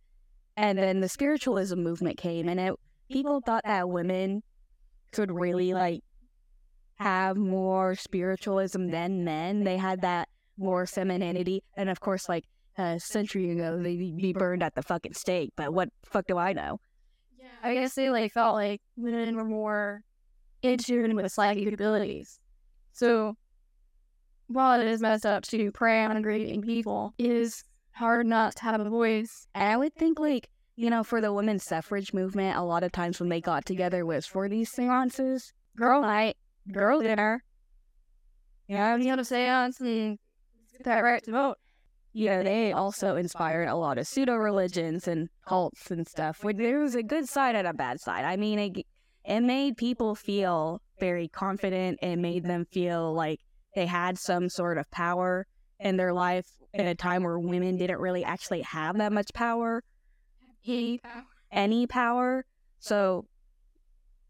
And 0.56 0.78
then 0.78 1.00
the 1.00 1.08
spiritualism 1.08 1.80
movement 1.80 2.18
came 2.18 2.48
and 2.48 2.60
it 2.60 2.74
people 3.10 3.40
thought 3.40 3.64
that 3.64 3.88
women 3.88 4.42
could 5.12 5.30
really 5.30 5.74
like 5.74 6.02
have 6.96 7.36
more 7.36 7.94
spiritualism 7.94 8.88
than 8.88 9.24
men. 9.24 9.64
They 9.64 9.76
had 9.76 10.02
that 10.02 10.28
more 10.56 10.86
femininity. 10.86 11.62
And 11.76 11.88
of 11.88 12.00
course, 12.00 12.28
like 12.28 12.44
a 12.78 12.98
century 12.98 13.50
ago, 13.50 13.78
they'd 13.78 14.16
be 14.16 14.32
burned 14.32 14.62
at 14.62 14.74
the 14.74 14.82
fucking 14.82 15.14
stake. 15.14 15.52
But 15.56 15.72
what 15.72 15.90
fuck 16.04 16.26
do 16.26 16.38
I 16.38 16.52
know? 16.52 16.78
Yeah. 17.38 17.46
I 17.62 17.74
guess 17.74 17.94
they 17.94 18.10
like 18.10 18.32
felt 18.32 18.54
like 18.54 18.80
women 18.96 19.36
were 19.36 19.44
more 19.44 20.02
in 20.62 20.78
tune 20.78 21.16
with 21.16 21.32
psychic 21.32 21.72
abilities. 21.72 22.38
So 22.92 23.36
while 24.46 24.80
it 24.80 24.86
is 24.86 25.00
messed 25.00 25.26
up 25.26 25.44
to 25.44 25.72
prey 25.72 26.04
on 26.04 26.20
grieving 26.22 26.62
people, 26.62 27.14
it 27.18 27.30
is 27.30 27.64
hard 27.92 28.26
not 28.26 28.56
to 28.56 28.62
have 28.62 28.80
a 28.80 28.88
voice. 28.88 29.46
And 29.54 29.64
I 29.64 29.76
would 29.76 29.94
think, 29.94 30.18
like, 30.20 30.48
you 30.76 30.90
know, 30.90 31.04
for 31.04 31.20
the 31.20 31.32
women's 31.32 31.64
suffrage 31.64 32.12
movement, 32.12 32.56
a 32.56 32.62
lot 32.62 32.82
of 32.82 32.92
times 32.92 33.20
when 33.20 33.28
they 33.28 33.40
got 33.40 33.64
together 33.64 34.06
was 34.06 34.26
for 34.26 34.48
these 34.48 34.70
seances, 34.70 35.52
girl 35.76 36.02
night, 36.02 36.36
girl 36.70 37.00
dinner. 37.00 37.44
Yeah, 38.68 38.96
you 38.96 39.10
have 39.10 39.18
a 39.18 39.24
seance 39.24 39.80
and 39.80 40.18
get 40.72 40.84
that 40.84 41.00
right 41.00 41.22
to 41.24 41.32
vote. 41.32 41.56
Yeah, 42.14 42.42
they 42.42 42.72
also 42.72 43.16
inspired 43.16 43.68
a 43.68 43.76
lot 43.76 43.98
of 43.98 44.06
pseudo 44.06 44.34
religions 44.36 45.08
and 45.08 45.28
cults 45.46 45.90
and 45.90 46.06
stuff. 46.06 46.44
Which 46.44 46.58
there 46.58 46.78
was 46.78 46.94
a 46.94 47.02
good 47.02 47.28
side 47.28 47.54
and 47.54 47.66
a 47.66 47.72
bad 47.72 48.00
side. 48.00 48.24
I 48.24 48.36
mean, 48.36 48.58
it, 48.58 48.86
it 49.24 49.40
made 49.40 49.76
people 49.76 50.14
feel 50.14 50.82
very 51.00 51.28
confident. 51.28 51.98
It 52.02 52.16
made 52.16 52.44
them 52.44 52.66
feel 52.70 53.14
like 53.14 53.40
they 53.74 53.86
had 53.86 54.18
some 54.18 54.50
sort 54.50 54.76
of 54.76 54.90
power 54.90 55.46
in 55.80 55.96
their 55.96 56.12
life 56.12 56.46
in 56.74 56.86
a 56.86 56.94
time 56.94 57.22
where 57.22 57.38
women 57.38 57.76
didn't 57.76 57.98
really 57.98 58.24
actually 58.24 58.62
have 58.62 58.98
that 58.98 59.12
much 59.12 59.32
power. 59.34 59.82
He 60.62 61.00
any 61.50 61.86
power. 61.86 62.46
So 62.78 63.26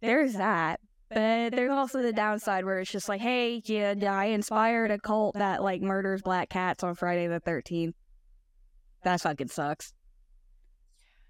there's 0.01 0.35
that. 0.35 0.81
But 1.09 1.51
there's 1.53 1.71
also 1.71 2.01
the 2.01 2.13
downside 2.13 2.65
where 2.65 2.81
it's 2.81 2.91
just 2.91 3.09
like, 3.09 3.21
hey, 3.21 3.61
yeah, 3.67 3.95
I 4.09 4.27
inspired 4.27 4.91
a 4.91 4.99
cult 4.99 5.35
that 5.35 5.63
like 5.63 5.83
murders 5.83 6.23
black 6.23 6.49
cats 6.49 6.83
on 6.83 6.95
Friday 6.95 7.27
the 7.27 7.41
13th. 7.41 7.93
That 9.05 9.21
fucking 9.21 9.49
sucks. 9.49 9.93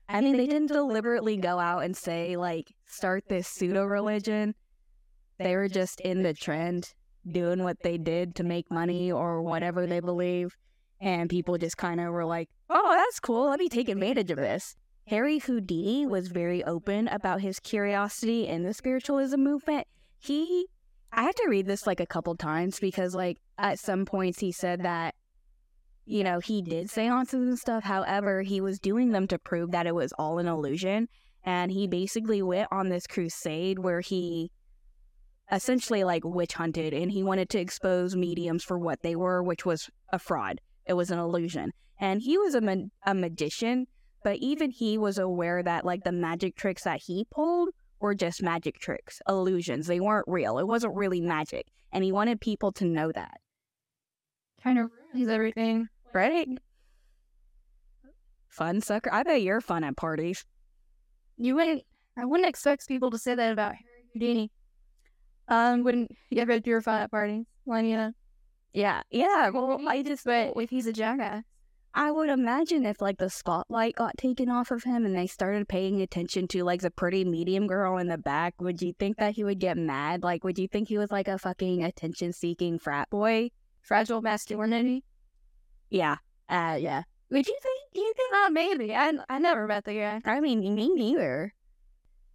I 0.09 0.21
mean, 0.21 0.37
they 0.37 0.47
didn't 0.47 0.68
deliberately 0.68 1.37
go 1.37 1.59
out 1.59 1.85
and 1.85 1.97
say, 1.97 2.37
like, 2.37 2.66
start 2.87 3.25
this 3.28 3.49
pseudo 3.49 3.85
religion. 3.85 4.54
They 5.38 5.56
were 5.56 5.68
just 5.68 6.00
in 6.00 6.23
the 6.23 6.35
trend, 6.35 6.92
doing 7.26 7.64
what 7.64 7.78
they 7.82 7.99
did 7.99 8.37
to 8.37 8.44
make 8.44 8.71
money 8.71 9.11
or 9.11 9.42
whatever 9.42 9.87
they 9.87 10.00
believe. 10.00 10.54
And 11.00 11.28
people 11.30 11.59
just 11.59 11.76
kind 11.76 12.00
of 12.00 12.12
were 12.12 12.25
like, 12.25 12.49
oh, 12.71 12.92
that's 12.94 13.18
cool. 13.18 13.49
Let 13.49 13.59
me 13.59 13.68
take 13.68 13.88
advantage 13.88 14.30
of 14.30 14.37
this. 14.37 14.76
Harry 15.06 15.38
Houdini 15.38 16.06
was 16.06 16.28
very 16.28 16.62
open 16.64 17.09
about 17.09 17.40
his 17.40 17.59
curiosity 17.59 18.47
in 18.47 18.62
the 18.62 18.73
spiritualism 18.73 19.40
movement. 19.40 19.87
He, 20.18 20.66
I 21.12 21.25
had 21.25 21.37
to 21.37 21.49
read 21.49 21.66
this 21.66 21.87
like 21.87 22.00
a 22.00 22.06
couple 22.06 22.37
times 22.37 22.78
because, 22.78 23.14
like, 23.14 23.38
at 23.59 23.78
some 23.78 24.04
points 24.04 24.38
he 24.38 24.52
said 24.52 24.82
that, 24.82 25.14
you 26.04 26.23
know, 26.23 26.38
he 26.38 26.62
did 26.62 26.88
seances 26.88 27.35
and 27.35 27.59
stuff. 27.59 27.85
However, 27.85 28.42
he 28.42 28.61
was 28.61 28.78
doing 28.78 29.11
them 29.11 29.26
to 29.28 29.38
prove 29.38 29.73
that 29.73 29.87
it 29.87 29.94
was 29.94 30.12
all 30.18 30.38
an 30.38 30.47
illusion. 30.47 31.09
And 31.44 31.73
he 31.73 31.88
basically 31.88 32.42
went 32.42 32.68
on 32.71 32.88
this 32.88 33.06
crusade 33.06 33.80
where 33.80 34.00
he 34.00 34.50
essentially 35.50 36.04
like 36.04 36.25
witch 36.25 36.54
hunted 36.54 36.94
and 36.94 37.11
he 37.11 37.23
wanted 37.23 37.49
to 37.50 37.59
expose 37.59 38.16
mediums 38.16 38.62
for 38.62 38.78
what 38.78 39.02
they 39.02 39.16
were, 39.16 39.42
which 39.42 39.66
was 39.66 39.90
a 40.11 40.18
fraud. 40.18 40.61
It 40.87 40.94
was 40.94 41.11
an 41.11 41.18
illusion. 41.18 41.73
And 41.99 42.23
he 42.23 42.38
was 42.38 42.54
a, 42.54 42.61
ma- 42.61 42.88
a 43.04 43.14
magician 43.14 43.87
but 44.25 44.37
even 44.38 44.71
he 44.71 44.99
was 44.99 45.19
aware 45.19 45.62
that 45.62 45.85
like 45.85 46.05
the 46.05 46.12
magic 46.12 46.57
tricks 46.57 46.85
that 46.85 47.00
he 47.02 47.26
pulled 47.31 47.71
were 48.00 48.14
just 48.14 48.43
magic 48.43 48.79
tricks, 48.79 49.21
illusions. 49.29 49.87
They 49.87 50.00
weren't 50.00 50.26
real. 50.26 50.59
It 50.59 50.67
wasn't 50.67 50.95
really 50.97 51.21
magic. 51.21 51.67
And 51.93 52.02
he 52.02 52.12
wanted 52.12 52.41
people 52.41 52.73
to 52.73 52.85
know 52.85 53.12
that. 53.12 53.38
kind 54.62 54.79
of 54.79 54.91
ruins 55.14 55.29
everything. 55.29 55.88
Right? 56.12 56.49
Fun 58.49 58.81
sucker. 58.81 59.12
I 59.12 59.23
bet 59.23 59.43
you're 59.43 59.61
fun 59.61 59.85
at 59.85 59.97
parties. 59.97 60.45
You 61.38 61.55
wouldn't. 61.55 61.83
I 62.19 62.25
wouldn't 62.26 62.49
expect 62.49 62.87
people 62.87 63.11
to 63.11 63.19
say 63.19 63.35
that 63.35 63.52
about 63.52 63.73
Harry 63.75 64.05
Houdini. 64.12 64.50
Um, 65.49 65.83
wouldn't 65.83 66.11
you 66.31 66.41
ever 66.43 66.61
do 66.61 66.71
your 66.71 66.83
fun 66.83 67.00
at 67.02 67.11
parties? 67.11 67.47
Yeah. 67.67 68.11
Yeah. 68.75 69.02
Yeah. 69.11 69.49
Well, 69.50 69.81
I 69.88 70.02
just 70.02 70.25
But 70.25 70.52
if 70.57 70.69
he's 70.71 70.87
a 70.87 70.93
jackass, 70.93 71.45
I 71.94 72.11
would 72.11 72.30
imagine 72.30 72.87
if 72.87 73.02
like 73.02 73.18
the 73.18 73.28
spotlight 73.28 73.96
got 73.96 74.16
taken 74.16 74.49
off 74.49 74.70
of 74.70 74.84
him 74.84 75.04
and 75.04 75.14
they 75.14 75.26
started 75.26 75.68
paying 75.68 76.00
attention 76.00 76.49
to 76.49 76.64
like 76.64 76.80
the 76.80 76.90
pretty 76.90 77.25
medium 77.25 77.66
girl 77.66 77.99
in 77.99 78.08
the 78.08 78.16
back, 78.16 78.54
would 78.61 78.80
you 78.80 78.94
think 78.99 79.18
that 79.18 79.34
he 79.34 79.44
would 79.44 79.58
get 79.58 79.76
mad? 79.76 80.22
Like, 80.22 80.42
would 80.42 80.58
you 80.58 80.68
think 80.68 80.88
he 80.88 80.96
was 80.96 81.11
like 81.11 81.28
a 81.28 81.38
fucking 81.38 81.84
attention 81.84 82.32
seeking 82.32 82.78
frat 82.78 83.11
boy? 83.11 83.50
Fragile 83.82 84.22
masculinity. 84.22 85.04
Yeah. 85.90 86.16
Uh, 86.49 86.78
yeah. 86.80 87.02
Would 87.30 87.46
you 87.46 87.58
think? 87.62 87.80
You 87.92 88.12
think? 88.16 88.34
Uh, 88.34 88.50
maybe. 88.50 88.94
I, 88.94 89.12
I 89.28 89.38
never 89.38 89.66
met 89.66 89.84
the 89.84 89.94
guy. 89.94 90.20
I 90.25 90.40
mean, 90.40 90.61
me 90.75 90.88
neither. 90.94 91.52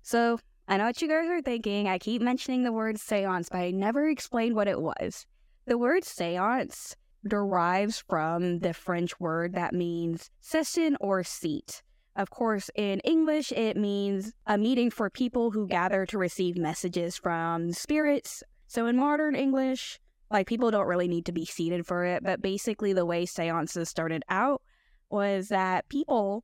So, 0.03 0.39
I 0.67 0.77
know 0.77 0.85
what 0.85 1.01
you 1.01 1.07
guys 1.07 1.27
are 1.29 1.41
thinking. 1.41 1.87
I 1.87 1.97
keep 1.97 2.21
mentioning 2.21 2.63
the 2.63 2.71
word 2.71 2.99
seance, 2.99 3.49
but 3.49 3.59
I 3.59 3.71
never 3.71 4.07
explained 4.07 4.55
what 4.55 4.67
it 4.67 4.81
was. 4.81 5.25
The 5.65 5.77
word 5.77 6.03
seance 6.03 6.95
derives 7.27 8.03
from 8.07 8.59
the 8.59 8.73
French 8.73 9.19
word 9.19 9.53
that 9.53 9.73
means 9.73 10.29
session 10.41 10.97
or 10.99 11.23
seat. 11.23 11.83
Of 12.15 12.31
course, 12.31 12.71
in 12.75 12.99
English, 13.01 13.51
it 13.51 13.77
means 13.77 14.33
a 14.47 14.57
meeting 14.57 14.89
for 14.89 15.09
people 15.09 15.51
who 15.51 15.67
gather 15.67 16.05
to 16.07 16.17
receive 16.17 16.57
messages 16.57 17.15
from 17.15 17.73
spirits. 17.73 18.41
So 18.67 18.87
in 18.87 18.97
modern 18.97 19.35
English, 19.35 19.99
like 20.31 20.47
people 20.47 20.71
don't 20.71 20.87
really 20.87 21.07
need 21.07 21.25
to 21.27 21.31
be 21.31 21.45
seated 21.45 21.85
for 21.85 22.05
it, 22.05 22.23
but 22.23 22.41
basically 22.41 22.91
the 22.91 23.05
way 23.05 23.25
seances 23.25 23.87
started 23.87 24.23
out 24.29 24.61
was 25.09 25.49
that 25.49 25.87
people, 25.89 26.43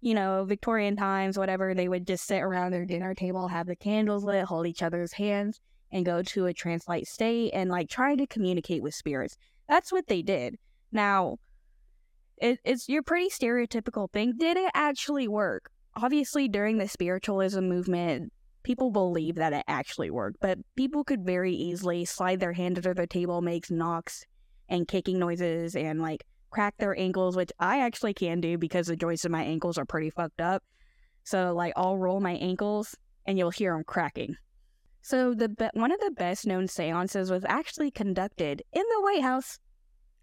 you 0.00 0.14
know, 0.14 0.44
Victorian 0.44 0.96
times, 0.96 1.38
whatever, 1.38 1.74
they 1.74 1.88
would 1.88 2.06
just 2.06 2.24
sit 2.26 2.40
around 2.40 2.72
their 2.72 2.86
dinner 2.86 3.14
table, 3.14 3.48
have 3.48 3.66
the 3.66 3.76
candles 3.76 4.24
lit, 4.24 4.46
hold 4.46 4.66
each 4.66 4.82
other's 4.82 5.12
hands, 5.12 5.60
and 5.92 6.06
go 6.06 6.22
to 6.22 6.46
a 6.46 6.54
trance-like 6.54 7.06
state 7.06 7.50
and 7.52 7.70
like 7.70 7.88
try 7.88 8.16
to 8.16 8.26
communicate 8.26 8.82
with 8.82 8.94
spirits. 8.94 9.36
That's 9.70 9.92
what 9.92 10.08
they 10.08 10.20
did. 10.20 10.58
Now, 10.90 11.36
it, 12.36 12.58
it's 12.64 12.88
your 12.88 13.04
pretty 13.04 13.28
stereotypical 13.28 14.10
thing. 14.10 14.34
Did 14.36 14.56
it 14.56 14.72
actually 14.74 15.28
work? 15.28 15.70
Obviously, 15.94 16.48
during 16.48 16.78
the 16.78 16.88
spiritualism 16.88 17.60
movement, 17.60 18.32
people 18.64 18.90
believe 18.90 19.36
that 19.36 19.52
it 19.52 19.64
actually 19.68 20.10
worked, 20.10 20.38
but 20.40 20.58
people 20.74 21.04
could 21.04 21.24
very 21.24 21.54
easily 21.54 22.04
slide 22.04 22.40
their 22.40 22.52
hand 22.52 22.78
under 22.78 22.94
the 22.94 23.06
table, 23.06 23.42
makes 23.42 23.70
knocks 23.70 24.24
and 24.68 24.88
kicking 24.88 25.20
noises, 25.20 25.76
and 25.76 26.02
like 26.02 26.24
crack 26.50 26.74
their 26.78 26.98
ankles, 26.98 27.36
which 27.36 27.52
I 27.60 27.78
actually 27.78 28.14
can 28.14 28.40
do 28.40 28.58
because 28.58 28.88
the 28.88 28.96
joints 28.96 29.24
of 29.24 29.30
my 29.30 29.44
ankles 29.44 29.78
are 29.78 29.86
pretty 29.86 30.10
fucked 30.10 30.40
up. 30.40 30.64
So, 31.22 31.54
like, 31.54 31.74
I'll 31.76 31.96
roll 31.96 32.18
my 32.18 32.32
ankles 32.32 32.96
and 33.24 33.38
you'll 33.38 33.50
hear 33.50 33.72
them 33.72 33.84
cracking. 33.84 34.34
So, 35.02 35.34
the 35.34 35.48
be- 35.48 35.70
one 35.72 35.92
of 35.92 36.00
the 36.00 36.10
best 36.10 36.46
known 36.46 36.68
seances 36.68 37.30
was 37.30 37.44
actually 37.46 37.90
conducted 37.90 38.62
in 38.72 38.82
the 38.82 39.02
White 39.02 39.22
House. 39.22 39.58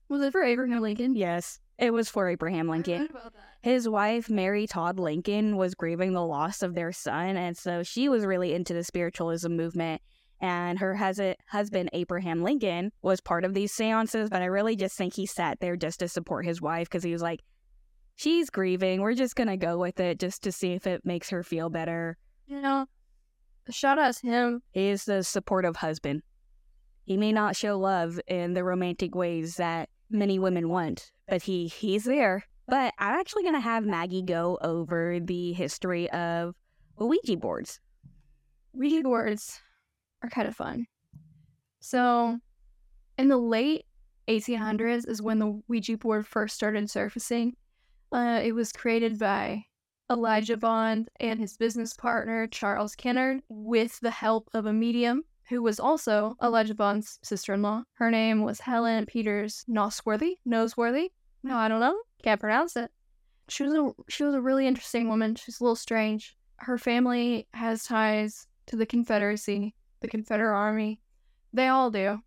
Was 0.10 0.22
it 0.22 0.32
for 0.32 0.44
Abraham 0.44 0.82
Lincoln? 0.82 1.16
Yes, 1.16 1.60
it 1.78 1.92
was 1.92 2.10
for 2.10 2.30
Abraham 2.30 2.70
Lincoln. 2.70 3.10
His 3.62 3.90
wife, 3.90 4.30
Mary 4.30 4.68
Todd 4.68 5.00
Lincoln, 5.00 5.58
was 5.58 5.76
grieving 5.76 6.14
the 6.14 6.26
loss 6.26 6.62
of 6.62 6.76
their 6.76 6.92
son, 6.92 7.38
and 7.38 7.58
so 7.58 7.84
she 7.84 8.08
was 8.08 8.26
really 8.26 8.54
into 8.54 8.74
the 8.74 8.84
spiritualism 8.84 9.52
movement. 9.52 10.02
And 10.40 10.78
her 10.78 10.96
hus- 10.96 11.36
husband, 11.50 11.90
Abraham 11.94 12.44
Lincoln, 12.44 12.92
was 13.02 13.20
part 13.20 13.44
of 13.44 13.56
these 13.56 13.74
seances, 13.74 14.30
but 14.30 14.44
I 14.44 14.46
really 14.46 14.76
just 14.76 14.96
think 14.96 15.16
he 15.16 15.26
sat 15.26 15.60
there 15.60 15.76
just 15.76 16.00
to 16.00 16.08
support 16.08 16.46
his 16.46 16.62
wife 16.62 16.88
because 16.88 17.04
he 17.04 17.12
was 17.12 17.24
like, 17.24 17.42
she's 18.16 18.50
grieving. 18.52 19.02
We're 19.02 19.16
just 19.16 19.36
going 19.36 19.48
to 19.48 19.58
go 19.58 19.80
with 19.80 20.00
it 20.00 20.20
just 20.20 20.44
to 20.44 20.52
see 20.52 20.74
if 20.74 20.86
it 20.86 21.06
makes 21.06 21.32
her 21.32 21.44
feel 21.44 21.70
better. 21.70 22.18
You 22.46 22.62
know, 22.62 22.86
shout 23.72 24.00
out 24.00 24.16
to 24.16 24.28
him. 24.28 24.62
He 24.72 24.90
is 24.90 25.06
the 25.06 25.24
supportive 25.24 25.76
husband. 25.76 26.24
He 27.06 27.18
may 27.18 27.32
not 27.32 27.56
show 27.56 27.78
love 27.78 28.20
in 28.28 28.54
the 28.54 28.64
romantic 28.64 29.16
ways 29.16 29.56
that 29.58 29.90
many 30.10 30.40
women 30.40 30.70
want, 30.70 31.12
but 31.28 31.42
he 31.42 31.68
he's 31.68 32.04
there. 32.04 32.44
But 32.68 32.94
I'm 33.00 33.18
actually 33.20 33.44
to 33.56 33.62
have 33.62 33.86
Maggie 33.86 34.22
go 34.22 34.58
over 34.62 35.20
the 35.22 35.54
history 35.54 36.10
of 36.12 36.54
Ouija 36.98 37.38
boards. 37.38 37.80
Ouija 38.74 39.02
boards 39.04 39.62
are 40.22 40.30
kind 40.30 40.48
of 40.48 40.56
fun. 40.56 40.86
So, 41.80 42.40
in 43.18 43.30
the 43.30 43.38
late 43.38 43.86
1800s 44.28 45.08
is 45.08 45.22
when 45.22 45.40
the 45.40 45.62
Ouija 45.68 45.98
board 45.98 46.28
first 46.28 46.56
started 46.56 46.90
surfacing. 46.90 47.56
Uh, 48.12 48.42
it 48.44 48.54
was 48.54 48.72
created 48.72 49.18
by 49.20 49.64
Elijah 50.10 50.58
Bond 50.58 51.10
and 51.20 51.40
his 51.40 51.58
business 51.58 51.94
partner 51.94 52.48
Charles 52.48 52.96
Kennard 52.96 53.42
with 53.50 54.00
the 54.00 54.12
help 54.12 54.50
of 54.54 54.66
a 54.66 54.74
medium 54.74 55.24
who 55.50 55.62
was 55.62 55.80
also 55.80 56.36
Elijah 56.42 56.76
Bond's 56.76 57.20
sister-in-law. 57.24 57.84
Her 57.94 58.12
name 58.12 58.44
was 58.44 58.60
Helen 58.60 59.06
Peters 59.06 59.66
Nosworthy. 59.70 60.36
Noseworthy? 60.48 61.10
No, 61.44 61.58
I 61.58 61.68
don't 61.68 61.80
know. 61.80 61.98
Can't 62.24 62.40
pronounce 62.40 62.76
it. 62.76 62.92
She 63.50 63.64
was 63.64 63.74
a 63.74 63.92
she 64.10 64.24
was 64.24 64.36
a 64.36 64.42
really 64.42 64.68
interesting 64.68 65.08
woman. 65.08 65.36
She's 65.36 65.60
a 65.60 65.64
little 65.64 65.76
strange. 65.76 66.36
Her 66.58 66.78
family 66.78 67.48
has 67.54 67.84
ties 67.84 68.48
to 68.68 68.76
the 68.76 68.86
Confederacy, 68.86 69.74
the 70.02 70.08
Confederate 70.08 70.56
Army. 70.56 71.00
They 71.54 71.68
all 71.68 71.92
do. 71.92 72.22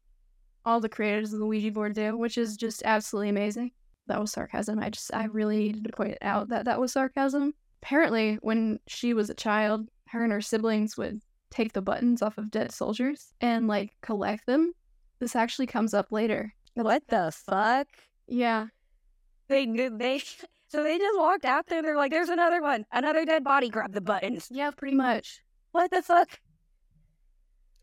All 0.65 0.81
the 0.81 0.89
creators 0.89 1.33
of 1.33 1.41
the 1.41 1.47
Ouija 1.47 1.73
board 1.73 1.95
do, 1.95 2.17
which 2.17 2.39
is 2.39 2.57
just 2.57 2.83
absolutely 2.85 3.31
amazing. 3.31 3.73
That 4.07 4.21
was 4.21 4.33
sarcasm. 4.33 4.79
I 4.79 4.91
just 4.91 5.13
I 5.15 5.25
really 5.27 5.59
needed 5.59 5.85
to 5.85 5.93
point 5.93 6.19
out 6.23 6.49
that 6.49 6.65
that 6.65 6.81
was 6.81 6.93
sarcasm. 6.93 7.55
Apparently, 7.83 8.39
when 8.43 8.79
she 8.87 9.15
was 9.15 9.31
a 9.31 9.35
child, 9.35 9.89
her 10.09 10.23
and 10.23 10.33
her 10.33 10.41
siblings 10.41 10.97
would 10.97 11.21
take 11.51 11.73
the 11.73 11.83
buttons 11.83 12.23
off 12.23 12.39
of 12.39 12.51
dead 12.51 12.73
soldiers 12.73 13.33
and 13.41 13.67
like 13.67 13.93
collect 14.03 14.47
them. 14.47 14.73
This 15.19 15.37
actually 15.37 15.67
comes 15.67 15.95
up 15.95 16.13
later. 16.13 16.53
What 16.75 17.03
the 17.09 17.33
fuck? 17.35 17.89
Yeah. 18.27 18.67
They 19.49 19.67
they 19.67 20.23
so 20.69 20.85
they 20.85 20.99
just 20.99 21.19
walked 21.19 21.45
out 21.45 21.67
there. 21.67 21.83
They're 21.83 21.97
like, 21.97 22.13
"There's 22.13 22.29
another 22.29 22.63
one, 22.63 22.87
another 22.93 23.25
dead 23.25 23.43
body. 23.43 23.69
Grab 23.69 23.93
the 23.93 24.01
buttons." 24.01 24.49
Yeah, 24.51 24.71
pretty 24.71 24.97
much. 24.97 25.43
What 25.73 25.91
the 25.91 26.03
fuck? 26.03 26.39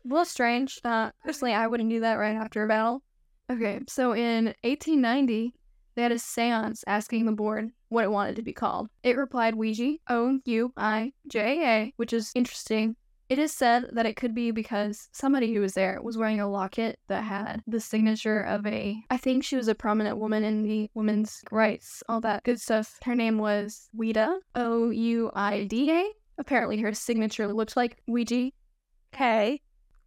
A 0.04 0.08
little 0.08 0.24
strange. 0.24 0.80
Uh, 0.84 1.10
personally, 1.22 1.54
I 1.54 1.66
wouldn't 1.66 1.90
do 1.90 2.00
that 2.00 2.14
right 2.14 2.34
after 2.34 2.62
a 2.62 2.68
battle. 2.68 3.02
Okay, 3.50 3.80
so 3.88 4.14
in 4.14 4.46
1890, 4.62 5.52
they 5.94 6.02
had 6.02 6.12
a 6.12 6.18
seance 6.18 6.82
asking 6.86 7.26
the 7.26 7.32
board 7.32 7.70
what 7.88 8.04
it 8.04 8.10
wanted 8.10 8.36
to 8.36 8.42
be 8.42 8.52
called. 8.52 8.88
It 9.02 9.16
replied 9.16 9.54
Ouija, 9.54 9.96
O 10.08 10.40
U 10.44 10.72
I 10.76 11.12
J 11.26 11.64
A, 11.66 11.92
which 11.96 12.12
is 12.12 12.32
interesting. 12.34 12.96
It 13.28 13.38
is 13.38 13.52
said 13.52 13.90
that 13.92 14.06
it 14.06 14.16
could 14.16 14.34
be 14.34 14.52
because 14.52 15.10
somebody 15.12 15.52
who 15.52 15.60
was 15.60 15.74
there 15.74 16.00
was 16.02 16.16
wearing 16.16 16.40
a 16.40 16.50
locket 16.50 16.98
that 17.08 17.24
had 17.24 17.62
the 17.66 17.78
signature 17.78 18.40
of 18.40 18.66
a, 18.66 18.96
I 19.10 19.18
think 19.18 19.44
she 19.44 19.56
was 19.56 19.68
a 19.68 19.74
prominent 19.74 20.16
woman 20.16 20.44
in 20.44 20.62
the 20.62 20.90
women's 20.94 21.42
rights, 21.50 22.02
all 22.08 22.22
that 22.22 22.44
good 22.44 22.58
stuff. 22.58 22.98
Her 23.04 23.14
name 23.14 23.36
was 23.36 23.90
Ouida, 23.94 24.38
O 24.54 24.88
U 24.88 25.30
I 25.34 25.64
D 25.64 25.90
A. 25.90 26.10
Apparently, 26.38 26.78
her 26.80 26.94
signature 26.94 27.52
looked 27.52 27.76
like 27.76 27.98
Ouija. 28.06 28.50
Okay. 29.14 29.60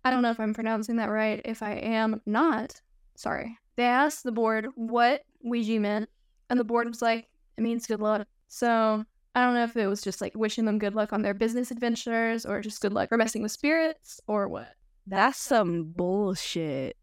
I 0.04 0.10
don't 0.10 0.24
know 0.24 0.32
if 0.32 0.40
I'm 0.40 0.56
pronouncing 0.56 0.96
that 0.96 1.12
right. 1.12 1.42
If 1.46 1.62
I 1.62 1.74
am 1.74 2.22
not, 2.26 2.82
sorry. 3.16 3.56
They 3.76 3.84
asked 3.84 4.24
the 4.24 4.32
board 4.32 4.68
what 4.74 5.22
Ouija 5.44 5.80
meant, 5.80 6.10
and 6.50 6.60
the 6.60 6.64
board 6.64 6.88
was 6.88 7.04
like, 7.04 7.28
it 7.58 7.62
means 7.62 7.88
good 7.88 8.02
luck. 8.02 8.28
So 8.48 9.04
I 9.34 9.42
don't 9.42 9.54
know 9.54 9.64
if 9.64 9.78
it 9.78 9.88
was 9.88 10.02
just 10.02 10.22
like 10.22 10.34
wishing 10.36 10.66
them 10.66 10.80
good 10.80 10.96
luck 10.96 11.14
on 11.14 11.22
their 11.22 11.34
business 11.34 11.72
adventures 11.72 12.46
or 12.46 12.62
just 12.62 12.82
good 12.82 12.94
luck 12.94 13.10
for 13.10 13.18
messing 13.18 13.42
with 13.42 13.52
spirits 13.52 14.20
or 14.28 14.48
what. 14.48 14.74
That's 15.08 15.40
some 15.40 15.94
bullshit. 15.96 16.98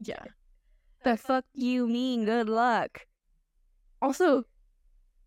Yeah. 0.00 0.24
The 1.04 1.16
fuck 1.16 1.44
you 1.54 1.88
mean 1.88 2.24
good 2.24 2.48
luck? 2.48 3.00
Also, 4.00 4.44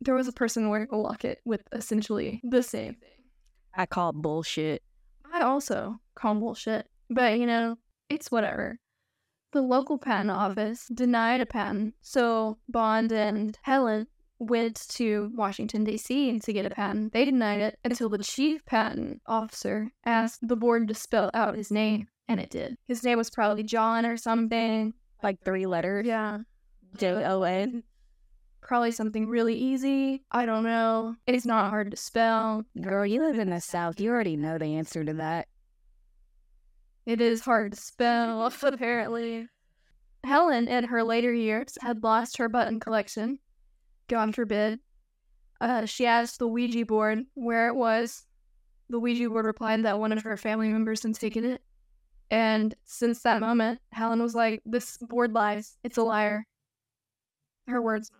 there 0.01 0.15
was 0.15 0.27
a 0.27 0.33
person 0.33 0.69
wearing 0.69 0.87
a 0.91 0.97
locket 0.97 1.39
with 1.45 1.61
essentially 1.71 2.41
the 2.43 2.63
same 2.63 2.95
thing. 2.95 3.09
I 3.73 3.85
call 3.85 4.13
bullshit. 4.13 4.81
I 5.33 5.41
also 5.41 5.99
call 6.15 6.35
bullshit, 6.35 6.87
but 7.09 7.37
you 7.37 7.45
know, 7.45 7.77
it's 8.09 8.31
whatever. 8.31 8.79
The 9.51 9.61
local 9.61 9.97
patent 9.97 10.31
office 10.31 10.87
denied 10.93 11.41
a 11.41 11.45
patent, 11.45 11.95
so 12.01 12.57
Bond 12.69 13.11
and 13.11 13.57
Helen 13.63 14.07
went 14.39 14.87
to 14.89 15.31
Washington, 15.33 15.83
D.C. 15.83 16.39
to 16.39 16.53
get 16.53 16.65
a 16.65 16.69
patent. 16.69 17.13
They 17.13 17.25
denied 17.25 17.61
it 17.61 17.79
until 17.83 18.09
the 18.09 18.17
chief 18.19 18.65
patent 18.65 19.21
officer 19.25 19.91
asked 20.05 20.47
the 20.47 20.55
board 20.55 20.87
to 20.87 20.93
spell 20.93 21.31
out 21.33 21.55
his 21.55 21.71
name, 21.71 22.07
and 22.27 22.39
it 22.39 22.49
did. 22.49 22.75
His 22.87 23.03
name 23.03 23.17
was 23.17 23.29
probably 23.29 23.63
John 23.63 24.05
or 24.05 24.17
something. 24.17 24.93
Like 25.23 25.43
three 25.43 25.65
letters. 25.65 26.05
Yeah. 26.05 26.39
J 26.97 27.23
O 27.25 27.43
N. 27.43 27.83
Probably 28.61 28.91
something 28.91 29.27
really 29.27 29.55
easy. 29.55 30.23
I 30.31 30.45
don't 30.45 30.63
know. 30.63 31.15
It's 31.27 31.45
not 31.45 31.69
hard 31.69 31.91
to 31.91 31.97
spell. 31.97 32.63
Girl, 32.81 33.05
you 33.05 33.21
live 33.21 33.37
in 33.37 33.51
the 33.51 33.61
South. 33.61 33.99
You 33.99 34.09
already 34.09 34.35
know 34.35 34.57
the 34.57 34.75
answer 34.75 35.03
to 35.03 35.13
that. 35.13 35.47
It 37.05 37.21
is 37.21 37.41
hard 37.41 37.73
to 37.73 37.79
spell, 37.79 38.45
apparently. 38.63 39.47
Helen, 40.23 40.67
in 40.67 40.85
her 40.85 41.03
later 41.03 41.31
years, 41.31 41.77
had 41.81 42.03
lost 42.03 42.37
her 42.37 42.49
button 42.49 42.79
collection. 42.79 43.37
God 44.07 44.35
forbid. 44.35 44.79
Uh, 45.61 45.85
she 45.85 46.05
asked 46.05 46.39
the 46.39 46.47
Ouija 46.47 46.85
board 46.85 47.25
where 47.33 47.67
it 47.67 47.75
was. 47.75 48.25
The 48.89 48.99
Ouija 48.99 49.29
board 49.29 49.45
replied 49.45 49.83
that 49.83 49.99
one 49.99 50.11
of 50.11 50.23
her 50.23 50.37
family 50.37 50.69
members 50.69 51.03
had 51.03 51.15
taken 51.15 51.45
it. 51.45 51.61
And 52.29 52.75
since 52.83 53.21
that 53.21 53.41
moment, 53.41 53.79
Helen 53.91 54.21
was 54.21 54.35
like, 54.35 54.61
This 54.65 54.97
board 54.97 55.33
lies. 55.33 55.77
It's 55.83 55.97
a 55.97 56.03
liar. 56.03 56.45
Her 57.67 57.81
words. 57.81 58.11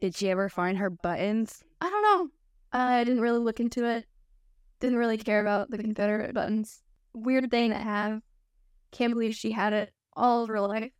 Did 0.00 0.14
she 0.14 0.30
ever 0.30 0.48
find 0.48 0.78
her 0.78 0.90
buttons? 0.90 1.62
I 1.80 1.90
don't 1.90 2.02
know. 2.02 2.28
I 2.72 3.04
didn't 3.04 3.20
really 3.20 3.38
look 3.38 3.60
into 3.60 3.84
it. 3.84 4.06
Didn't 4.80 4.98
really 4.98 5.18
care 5.18 5.40
about 5.40 5.70
the 5.70 5.78
Confederate 5.78 6.34
buttons. 6.34 6.82
Weird 7.14 7.50
thing 7.50 7.70
to 7.70 7.76
have. 7.76 8.20
Can't 8.92 9.12
believe 9.12 9.34
she 9.34 9.50
had 9.50 9.72
it 9.72 9.92
all 10.14 10.42
of 10.42 10.48
her 10.48 10.60
life. 10.60 10.92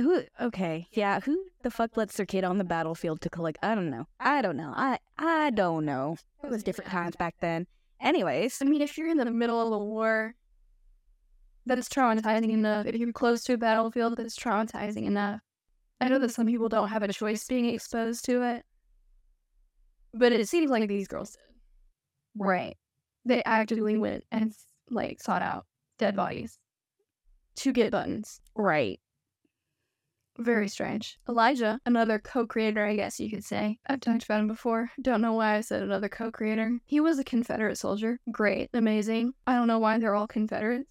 Who? 0.00 0.22
Okay, 0.40 0.86
yeah. 0.92 1.20
Who 1.20 1.46
the 1.62 1.70
fuck 1.70 1.96
lets 1.96 2.16
their 2.16 2.26
kid 2.26 2.44
on 2.44 2.58
the 2.58 2.64
battlefield 2.64 3.20
to 3.22 3.30
collect? 3.30 3.58
I 3.62 3.74
don't 3.74 3.90
know. 3.90 4.06
I 4.20 4.42
don't 4.42 4.56
know. 4.56 4.72
I 4.76 4.98
I 5.18 5.50
don't 5.50 5.84
know. 5.84 6.16
It 6.42 6.50
was 6.50 6.62
different 6.62 6.90
times 6.90 7.16
back 7.16 7.36
then. 7.40 7.66
Anyways, 8.00 8.60
I 8.62 8.64
mean, 8.66 8.80
if 8.82 8.96
you're 8.96 9.08
in 9.10 9.16
the 9.16 9.30
middle 9.30 9.60
of 9.60 9.72
a 9.72 9.84
war, 9.84 10.34
that's 11.66 11.88
traumatizing 11.88 12.50
enough. 12.50 12.86
If 12.86 12.96
you're 12.96 13.12
close 13.12 13.42
to 13.44 13.54
a 13.54 13.58
battlefield, 13.58 14.16
that's 14.16 14.36
traumatizing 14.38 15.04
enough. 15.04 15.40
I 16.00 16.08
know 16.08 16.18
that 16.20 16.30
some 16.30 16.46
people 16.46 16.68
don't 16.68 16.88
have 16.88 17.02
a 17.02 17.12
choice 17.12 17.44
being 17.46 17.66
exposed 17.66 18.24
to 18.26 18.42
it, 18.42 18.64
but 20.14 20.32
it 20.32 20.48
seems 20.48 20.70
like 20.70 20.88
these 20.88 21.08
girls 21.08 21.32
did. 21.32 21.40
right. 22.36 22.76
They 23.24 23.42
actively 23.44 23.98
went 23.98 24.24
and 24.30 24.54
like 24.90 25.20
sought 25.20 25.42
out 25.42 25.66
dead 25.98 26.16
bodies 26.16 26.58
to 27.56 27.72
get 27.72 27.90
buttons. 27.90 28.40
Right. 28.54 29.00
Very 30.38 30.68
strange. 30.68 31.18
Elijah, 31.28 31.80
another 31.84 32.20
co-creator, 32.20 32.84
I 32.86 32.94
guess 32.94 33.18
you 33.18 33.28
could 33.28 33.44
say. 33.44 33.78
I've 33.88 34.00
talked 34.00 34.24
about 34.24 34.40
him 34.40 34.46
before. 34.46 34.90
Don't 35.02 35.20
know 35.20 35.32
why 35.32 35.56
I 35.56 35.60
said 35.62 35.82
another 35.82 36.08
co-creator. 36.08 36.78
He 36.86 37.00
was 37.00 37.18
a 37.18 37.24
Confederate 37.24 37.76
soldier. 37.76 38.20
Great, 38.30 38.70
amazing. 38.72 39.32
I 39.48 39.54
don't 39.54 39.66
know 39.66 39.80
why 39.80 39.98
they're 39.98 40.14
all 40.14 40.28
Confederates. 40.28 40.88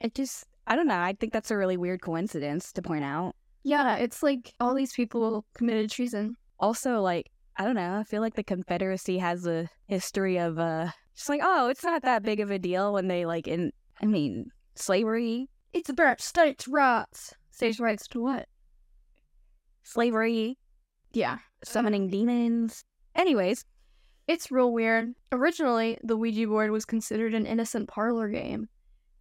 It 0.00 0.14
just 0.14 0.44
I 0.66 0.74
don't 0.74 0.88
know. 0.88 0.98
I 1.00 1.12
think 1.12 1.32
that's 1.32 1.50
a 1.50 1.56
really 1.56 1.76
weird 1.76 2.00
coincidence 2.00 2.72
to 2.72 2.82
point 2.82 3.04
out. 3.04 3.36
Yeah, 3.62 3.96
it's 3.96 4.22
like 4.22 4.54
all 4.58 4.74
these 4.74 4.92
people 4.92 5.44
committed 5.54 5.90
treason. 5.90 6.36
Also, 6.58 7.00
like 7.00 7.30
I 7.56 7.64
don't 7.64 7.76
know. 7.76 7.98
I 7.98 8.04
feel 8.04 8.22
like 8.22 8.34
the 8.34 8.42
Confederacy 8.42 9.18
has 9.18 9.46
a 9.46 9.68
history 9.86 10.38
of 10.38 10.58
uh 10.58 10.88
just 11.14 11.28
like 11.28 11.40
oh, 11.42 11.68
it's 11.68 11.84
not 11.84 12.02
that 12.02 12.22
big 12.22 12.40
of 12.40 12.50
a 12.50 12.58
deal 12.58 12.92
when 12.92 13.08
they 13.08 13.26
like 13.26 13.46
in 13.48 13.72
I 14.00 14.06
mean 14.06 14.50
slavery, 14.74 15.48
It's 15.72 15.88
about 15.88 16.20
states' 16.20 16.68
rights. 16.68 17.34
States' 17.56 17.80
rights 17.80 18.06
to 18.08 18.20
what? 18.20 18.48
slavery, 19.82 20.58
Yeah. 21.12 21.38
summoning 21.64 22.08
demons. 22.10 22.84
Anyways, 23.14 23.64
It's 24.28 24.50
real 24.50 24.72
weird. 24.72 25.14
Originally, 25.30 25.96
the 26.02 26.16
Ouija 26.16 26.48
board 26.48 26.72
was 26.72 26.84
considered 26.84 27.32
an 27.32 27.46
innocent 27.46 27.88
parlor 27.88 28.28
game 28.28 28.68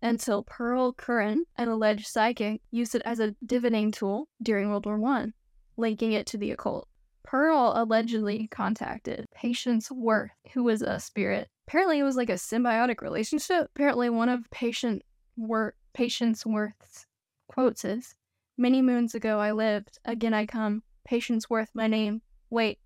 until 0.02 0.41
Pearl 0.43 0.93
Curran, 0.93 1.45
an 1.58 1.67
alleged 1.67 2.08
psychic, 2.08 2.60
used 2.71 2.95
it 2.95 3.04
as 3.06 3.19
a 3.19 3.36
divining 3.45 3.91
tool 3.91 4.28
during 4.41 4.67
World 4.69 4.88
War 4.88 4.98
One, 4.98 5.36
linking 5.78 6.12
it 6.13 6.26
to 6.26 6.38
the 6.39 6.50
occult. 6.50 6.89
Pearl 7.21 7.74
allegedly 7.76 8.48
contacted 8.48 9.28
Patience 9.36 9.91
Worth, 9.91 10.32
who 10.54 10.63
was 10.63 10.82
a 10.82 11.00
spirit. 11.00 11.48
Apparently, 11.67 12.00
it 12.00 12.04
was 12.04 12.15
like 12.17 12.32
a 12.32 12.34
symbiotic 12.34 13.02
relationship. 13.02 13.67
Apparently, 13.76 14.10
one 14.10 14.30
of 14.30 14.50
Patient 14.50 15.04
Wor- 15.38 15.76
Patience 15.93 16.48
Worth's 16.48 17.06
quotes 17.48 17.86
is, 17.86 18.15
"Many 18.58 18.82
moons 18.82 19.13
ago 19.13 19.39
I 19.39 19.52
lived. 19.52 20.00
Again 20.06 20.34
I 20.34 20.46
come. 20.46 20.84
Patience 21.04 21.50
Worth 21.50 21.72
my 21.74 21.88
name. 21.88 22.22
Wait, 22.50 22.80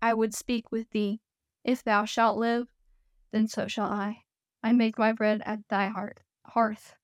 I 0.00 0.14
would 0.14 0.34
speak 0.34 0.72
with 0.72 0.90
thee. 0.90 1.20
If 1.62 1.84
thou 1.84 2.04
shalt 2.04 2.38
live, 2.38 2.68
then 3.30 3.46
so 3.46 3.68
shall 3.68 3.90
I. 3.90 4.24
I 4.62 4.72
make 4.72 4.98
my 4.98 5.12
bread 5.12 5.42
at 5.44 5.68
thy 5.68 5.88
heart 5.88 6.20
hearth. 6.46 6.96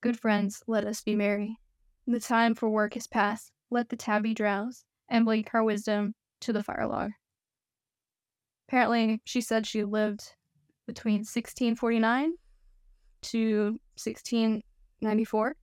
Good 0.00 0.18
friends, 0.18 0.62
let 0.66 0.84
us 0.84 1.02
be 1.02 1.14
merry. 1.14 1.58
The 2.06 2.20
time 2.20 2.54
for 2.54 2.68
work 2.68 2.96
is 2.96 3.06
past. 3.06 3.52
Let 3.70 3.88
the 3.88 3.96
tabby 3.96 4.34
drowse 4.34 4.84
and 5.08 5.24
blink 5.24 5.48
her 5.48 5.64
wisdom 5.64 6.14
to 6.40 6.52
the 6.52 6.62
fire 6.62 6.86
log. 6.86 7.12
Apparently, 8.68 9.20
she 9.24 9.40
said 9.40 9.66
she 9.66 9.84
lived 9.84 10.34
between 10.86 11.20
1649 11.20 12.34
to 13.22 13.80
1694. 13.96 15.56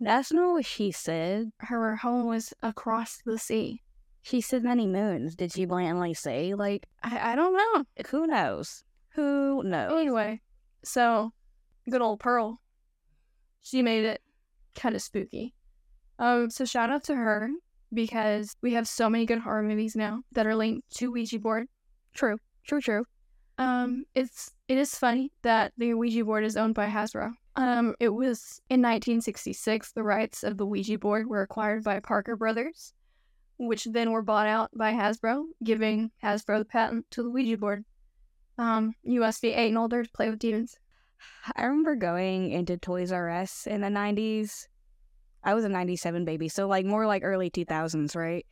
That's 0.00 0.32
not 0.32 0.52
what 0.52 0.66
she 0.66 0.90
said. 0.92 1.52
Her 1.58 1.96
home 1.96 2.26
was 2.26 2.52
across 2.62 3.18
the 3.24 3.38
sea. 3.38 3.82
She 4.22 4.40
said 4.40 4.64
many 4.64 4.86
moons. 4.86 5.34
Did 5.34 5.52
she 5.52 5.64
blatantly 5.64 6.14
say 6.14 6.54
like 6.54 6.86
I, 7.02 7.32
I 7.32 7.36
don't 7.36 7.54
know. 7.54 7.84
who 8.10 8.26
knows? 8.26 8.84
Who 9.14 9.62
knows? 9.62 9.92
Anyway, 9.92 10.40
so 10.84 11.32
good 11.88 12.02
old 12.02 12.20
Pearl, 12.20 12.60
she 13.62 13.82
made 13.82 14.04
it 14.04 14.20
kind 14.74 14.94
of 14.94 15.02
spooky. 15.02 15.54
Um, 16.18 16.50
so 16.50 16.64
shout 16.64 16.90
out 16.90 17.04
to 17.04 17.14
her 17.16 17.48
because 17.92 18.56
we 18.62 18.74
have 18.74 18.86
so 18.86 19.08
many 19.08 19.26
good 19.26 19.38
horror 19.38 19.62
movies 19.62 19.96
now 19.96 20.22
that 20.32 20.46
are 20.46 20.54
linked 20.54 20.90
to 20.96 21.10
Ouija 21.10 21.38
board. 21.38 21.66
True. 22.14 22.36
True, 22.66 22.80
true. 22.80 23.04
Um, 23.58 24.04
it's 24.14 24.52
it 24.68 24.78
is 24.78 24.94
funny 24.94 25.32
that 25.42 25.72
the 25.76 25.94
Ouija 25.94 26.24
board 26.24 26.44
is 26.44 26.56
owned 26.56 26.74
by 26.74 26.86
Hasbro. 26.86 27.32
Um, 27.60 27.94
it 28.00 28.08
was 28.08 28.62
in 28.70 28.80
1966 28.80 29.92
the 29.92 30.02
rights 30.02 30.44
of 30.44 30.56
the 30.56 30.64
Ouija 30.64 30.96
board 30.96 31.26
were 31.26 31.42
acquired 31.42 31.84
by 31.84 32.00
Parker 32.00 32.34
Brothers, 32.34 32.94
which 33.58 33.84
then 33.84 34.12
were 34.12 34.22
bought 34.22 34.46
out 34.46 34.70
by 34.74 34.94
Hasbro, 34.94 35.44
giving 35.62 36.10
Hasbro 36.24 36.60
the 36.60 36.64
patent 36.64 37.04
to 37.10 37.22
the 37.22 37.28
Ouija 37.28 37.58
board. 37.58 37.84
Um, 38.56 38.94
be 39.04 39.18
eight 39.52 39.68
and 39.68 39.76
older 39.76 40.02
to 40.02 40.10
play 40.10 40.30
with 40.30 40.38
demons. 40.38 40.78
I 41.54 41.64
remember 41.64 41.96
going 41.96 42.50
into 42.50 42.78
Toys 42.78 43.12
R 43.12 43.28
Us 43.28 43.66
in 43.66 43.82
the 43.82 43.88
90s. 43.88 44.66
I 45.44 45.52
was 45.52 45.66
a 45.66 45.68
97 45.68 46.24
baby, 46.24 46.48
so 46.48 46.66
like 46.66 46.86
more 46.86 47.06
like 47.06 47.22
early 47.22 47.50
2000s, 47.50 48.16
right? 48.16 48.46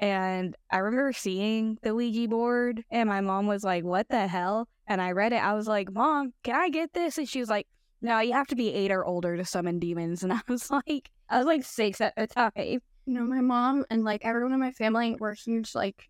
And 0.00 0.54
I 0.70 0.78
remember 0.78 1.14
seeing 1.14 1.78
the 1.80 1.94
Ouija 1.94 2.28
board, 2.28 2.84
and 2.90 3.08
my 3.08 3.22
mom 3.22 3.46
was 3.46 3.64
like, 3.64 3.84
What 3.84 4.10
the 4.10 4.26
hell? 4.26 4.68
And 4.86 5.00
I 5.00 5.12
read 5.12 5.32
it. 5.32 5.42
I 5.42 5.54
was 5.54 5.66
like, 5.66 5.90
Mom, 5.90 6.34
can 6.42 6.56
I 6.56 6.68
get 6.68 6.92
this? 6.92 7.16
And 7.16 7.26
she 7.26 7.40
was 7.40 7.48
like, 7.48 7.66
No, 8.00 8.20
you 8.20 8.32
have 8.32 8.46
to 8.48 8.56
be 8.56 8.72
eight 8.72 8.92
or 8.92 9.04
older 9.04 9.36
to 9.36 9.44
summon 9.44 9.78
demons. 9.78 10.22
And 10.22 10.32
I 10.32 10.40
was 10.48 10.70
like, 10.86 11.10
I 11.28 11.38
was 11.38 11.46
like 11.46 11.64
six 11.64 12.00
at 12.00 12.14
the 12.16 12.26
time. 12.26 12.52
You 12.56 12.80
know, 13.06 13.24
my 13.24 13.40
mom 13.40 13.84
and 13.90 14.04
like 14.04 14.24
everyone 14.24 14.52
in 14.52 14.60
my 14.60 14.72
family 14.72 15.16
were 15.18 15.32
huge, 15.32 15.74
like, 15.74 16.08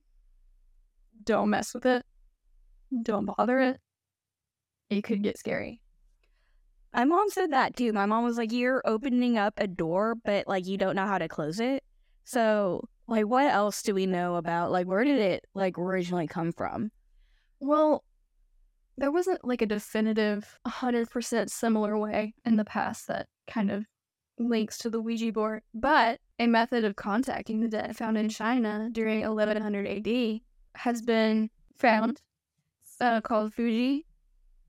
don't 1.24 1.50
mess 1.50 1.74
with 1.74 1.86
it, 1.86 2.04
don't 3.02 3.26
bother 3.26 3.60
it. 3.60 3.80
It 4.90 5.02
could 5.02 5.22
get 5.22 5.38
scary. 5.38 5.80
My 6.94 7.04
mom 7.04 7.28
said 7.30 7.52
that 7.52 7.76
too. 7.76 7.92
My 7.92 8.06
mom 8.06 8.24
was 8.24 8.38
like, 8.38 8.50
You're 8.50 8.82
opening 8.84 9.36
up 9.36 9.54
a 9.58 9.66
door, 9.66 10.14
but 10.24 10.48
like 10.48 10.66
you 10.66 10.78
don't 10.78 10.96
know 10.96 11.06
how 11.06 11.18
to 11.18 11.28
close 11.28 11.60
it. 11.60 11.84
So, 12.24 12.88
like, 13.06 13.26
what 13.26 13.46
else 13.50 13.82
do 13.82 13.94
we 13.94 14.06
know 14.06 14.36
about? 14.36 14.70
Like, 14.70 14.86
where 14.86 15.04
did 15.04 15.18
it 15.18 15.44
like 15.54 15.78
originally 15.78 16.26
come 16.26 16.52
from? 16.52 16.90
Well, 17.60 18.04
there 18.98 19.12
wasn't 19.12 19.44
like 19.44 19.62
a 19.62 19.66
definitive 19.66 20.58
100% 20.66 21.50
similar 21.50 21.96
way 21.96 22.34
in 22.44 22.56
the 22.56 22.64
past 22.64 23.06
that 23.06 23.28
kind 23.46 23.70
of 23.70 23.84
links 24.38 24.78
to 24.78 24.90
the 24.90 25.00
Ouija 25.00 25.32
board, 25.32 25.62
but 25.72 26.18
a 26.38 26.46
method 26.46 26.84
of 26.84 26.96
contacting 26.96 27.60
the 27.60 27.68
dead 27.68 27.96
found 27.96 28.18
in 28.18 28.28
China 28.28 28.88
during 28.90 29.20
1100 29.20 29.86
AD 29.86 30.40
has 30.74 31.02
been 31.02 31.48
found 31.76 32.20
uh, 33.00 33.20
called 33.20 33.54
Fuji, 33.54 34.04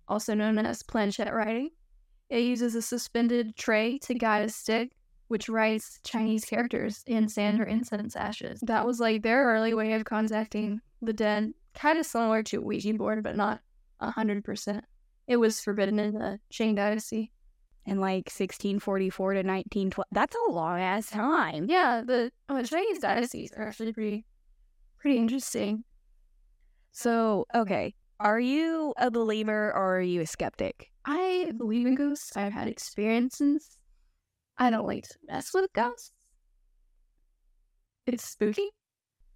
also 0.07 0.33
known 0.33 0.57
as 0.59 0.83
planchette 0.83 1.33
writing. 1.33 1.71
It 2.29 2.41
uses 2.41 2.75
a 2.75 2.81
suspended 2.81 3.55
tray 3.55 3.97
to 3.99 4.13
guide 4.13 4.45
a 4.45 4.49
stick, 4.49 4.91
which 5.27 5.49
writes 5.49 5.99
Chinese 6.03 6.45
characters 6.45 7.03
in 7.07 7.27
sand 7.27 7.59
or 7.59 7.63
incense 7.63 8.15
ashes. 8.15 8.59
That 8.61 8.85
was 8.85 8.99
like 8.99 9.23
their 9.23 9.45
early 9.45 9.73
way 9.73 9.93
of 9.93 10.05
contacting 10.05 10.81
the 11.01 11.13
dead, 11.13 11.53
kind 11.73 11.97
of 11.97 12.05
similar 12.05 12.43
to 12.43 12.61
Ouija 12.61 12.93
board, 12.93 13.23
but 13.23 13.35
not 13.35 13.61
100%. 14.01 14.81
It 15.27 15.37
was 15.37 15.61
forbidden 15.61 15.99
in 15.99 16.13
the 16.13 16.39
Qing 16.51 16.75
Dynasty. 16.75 17.31
In 17.85 17.99
like 17.99 18.27
1644 18.27 19.33
to 19.33 19.37
1912. 19.37 20.05
That's 20.11 20.35
a 20.35 20.51
long 20.51 20.79
ass 20.79 21.09
time. 21.09 21.65
Yeah, 21.67 22.03
the 22.05 22.31
uh, 22.47 22.61
Chinese 22.61 22.99
dynasties 22.99 23.51
are 23.57 23.67
actually 23.67 23.93
pretty, 23.93 24.25
pretty 24.99 25.17
interesting. 25.17 25.83
So, 26.91 27.45
okay. 27.55 27.95
Are 28.19 28.39
you 28.39 28.93
a 28.97 29.09
believer 29.09 29.69
or 29.69 29.97
are 29.97 30.01
you 30.01 30.21
a 30.21 30.27
skeptic? 30.27 30.91
I 31.05 31.51
believe 31.57 31.87
in 31.87 31.95
ghosts. 31.95 32.35
I've 32.35 32.51
had 32.51 32.67
experiences. 32.67 33.77
I 34.57 34.69
don't 34.69 34.85
like 34.85 35.07
to 35.07 35.15
mess 35.27 35.51
with 35.53 35.71
ghosts. 35.73 36.11
It's 38.05 38.27
spooky. 38.27 38.69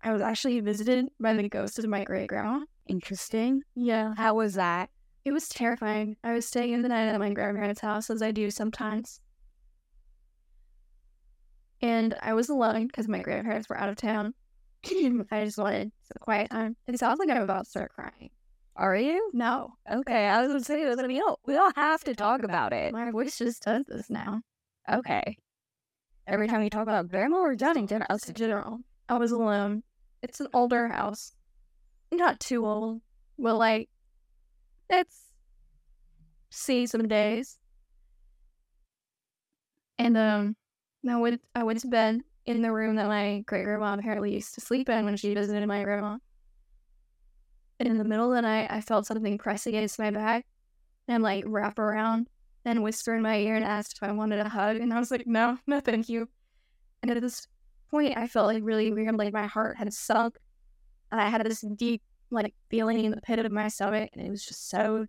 I 0.03 0.11
was 0.11 0.21
actually 0.21 0.59
visited 0.59 1.05
by 1.19 1.33
the 1.33 1.47
ghost 1.47 1.79
of 1.79 1.85
my 1.87 2.03
great 2.03 2.27
grandma. 2.27 2.65
Interesting. 2.87 3.63
Yeah. 3.75 4.13
How 4.17 4.33
was 4.35 4.55
that? 4.55 4.89
It 5.25 5.31
was 5.31 5.47
terrifying. 5.47 6.17
I 6.23 6.33
was 6.33 6.45
staying 6.45 6.73
in 6.73 6.81
the 6.81 6.89
night 6.89 7.07
at 7.07 7.19
my 7.19 7.31
grandparents' 7.31 7.79
house, 7.81 8.09
as 8.09 8.21
I 8.21 8.31
do 8.31 8.51
sometimes. 8.51 9.21
And 11.81 12.15
I 12.21 12.33
was 12.33 12.49
alone 12.49 12.87
because 12.87 13.07
my 13.07 13.19
grandparents 13.19 13.69
were 13.69 13.77
out 13.77 13.89
of 13.89 13.95
town. 13.95 14.33
I 15.31 15.45
just 15.45 15.57
wanted 15.57 15.91
some 16.03 16.17
quiet 16.19 16.49
time. 16.49 16.75
It 16.87 16.99
sounds 16.99 17.19
like 17.19 17.29
I'm 17.29 17.41
about 17.41 17.65
to 17.65 17.69
start 17.69 17.91
crying. 17.93 18.29
Are 18.75 18.95
you? 18.95 19.29
No, 19.33 19.73
Okay, 19.91 20.25
I 20.27 20.41
was 20.41 20.47
gonna 20.47 20.63
say 20.63 20.83
we 21.07 21.19
don't 21.19 21.39
we 21.45 21.53
don't 21.53 21.75
have 21.75 22.03
to 22.05 22.15
talk 22.15 22.41
about 22.41 22.73
it. 22.73 22.91
my 22.91 23.11
voice 23.11 23.37
just 23.37 23.61
does 23.63 23.83
this 23.87 24.09
now. 24.09 24.41
Okay. 24.91 25.37
Every 26.25 26.47
time 26.47 26.63
you 26.63 26.69
talk 26.71 26.83
about 26.83 27.07
grandma 27.09 27.37
or 27.37 27.55
Johnny, 27.55 27.85
I 27.91 28.13
was 28.13 28.27
in 28.27 28.33
general. 28.33 28.79
I 29.07 29.17
was 29.17 29.31
alone. 29.31 29.83
It's 30.23 30.39
an 30.39 30.47
older 30.53 30.87
house. 30.87 31.33
Not 32.13 32.39
too 32.39 32.65
old. 32.65 33.01
Well, 33.37 33.57
like, 33.57 33.89
it's 34.89 35.31
see 36.51 36.85
some 36.85 37.07
days. 37.07 37.57
And 39.97 40.15
um, 40.15 40.55
I 41.09 41.17
went 41.17 41.41
I 41.55 41.63
went 41.63 41.79
to 41.79 41.87
bed 41.87 42.21
in 42.45 42.61
the 42.61 42.71
room 42.71 42.97
that 42.97 43.07
my 43.07 43.43
great 43.47 43.65
grandma 43.65 43.95
apparently 43.95 44.33
used 44.35 44.53
to 44.55 44.61
sleep 44.61 44.89
in 44.89 45.05
when 45.05 45.17
she 45.17 45.33
visited 45.33 45.67
my 45.67 45.83
grandma. 45.83 46.17
And 47.79 47.89
in 47.89 47.97
the 47.97 48.03
middle 48.03 48.29
of 48.31 48.35
the 48.35 48.41
night, 48.43 48.67
I 48.69 48.81
felt 48.81 49.07
something 49.07 49.37
press 49.39 49.65
against 49.65 49.97
my 49.97 50.11
back 50.11 50.45
and 51.07 51.23
like 51.23 51.43
wrap 51.47 51.79
around 51.79 52.27
and 52.63 52.83
whisper 52.83 53.15
in 53.15 53.23
my 53.23 53.37
ear 53.37 53.55
and 53.55 53.65
asked 53.65 53.97
if 53.97 54.07
I 54.07 54.11
wanted 54.11 54.39
a 54.39 54.49
hug. 54.49 54.77
And 54.77 54.93
I 54.93 54.99
was 54.99 55.09
like, 55.09 55.25
no, 55.25 55.57
no, 55.65 55.79
thank 55.79 56.09
you. 56.09 56.29
And 57.01 57.09
at 57.09 57.21
this 57.21 57.47
point, 57.89 58.15
I 58.15 58.27
felt 58.27 58.47
like 58.47 58.63
really 58.63 58.91
weird, 58.91 59.15
like 59.15 59.33
my 59.33 59.47
heart 59.47 59.77
had 59.77 59.91
sunk. 59.93 60.37
And 61.13 61.21
I 61.21 61.29
had 61.29 61.45
this 61.45 61.61
deep, 61.75 62.01
like, 62.31 62.55
feeling 62.71 63.05
in 63.05 63.11
the 63.11 63.21
pit 63.21 63.37
of 63.37 63.51
my 63.51 63.67
stomach. 63.67 64.09
And 64.13 64.25
it 64.25 64.31
was 64.31 64.43
just 64.43 64.67
so, 64.69 65.05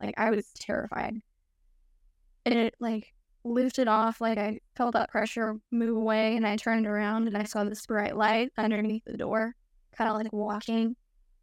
like, 0.00 0.14
I 0.18 0.30
was 0.30 0.50
terrified. 0.58 1.18
And 2.46 2.54
it, 2.54 2.74
like, 2.80 3.12
lifted 3.44 3.86
off. 3.86 4.22
Like, 4.22 4.38
I 4.38 4.60
felt 4.76 4.94
that 4.94 5.10
pressure 5.10 5.56
move 5.70 5.94
away. 5.94 6.36
And 6.36 6.46
I 6.46 6.56
turned 6.56 6.86
around 6.86 7.28
and 7.28 7.36
I 7.36 7.44
saw 7.44 7.64
this 7.64 7.84
bright 7.86 8.16
light 8.16 8.50
underneath 8.56 9.04
the 9.04 9.18
door, 9.18 9.54
kind 9.94 10.08
of 10.10 10.16
like 10.16 10.32
walking 10.32 10.96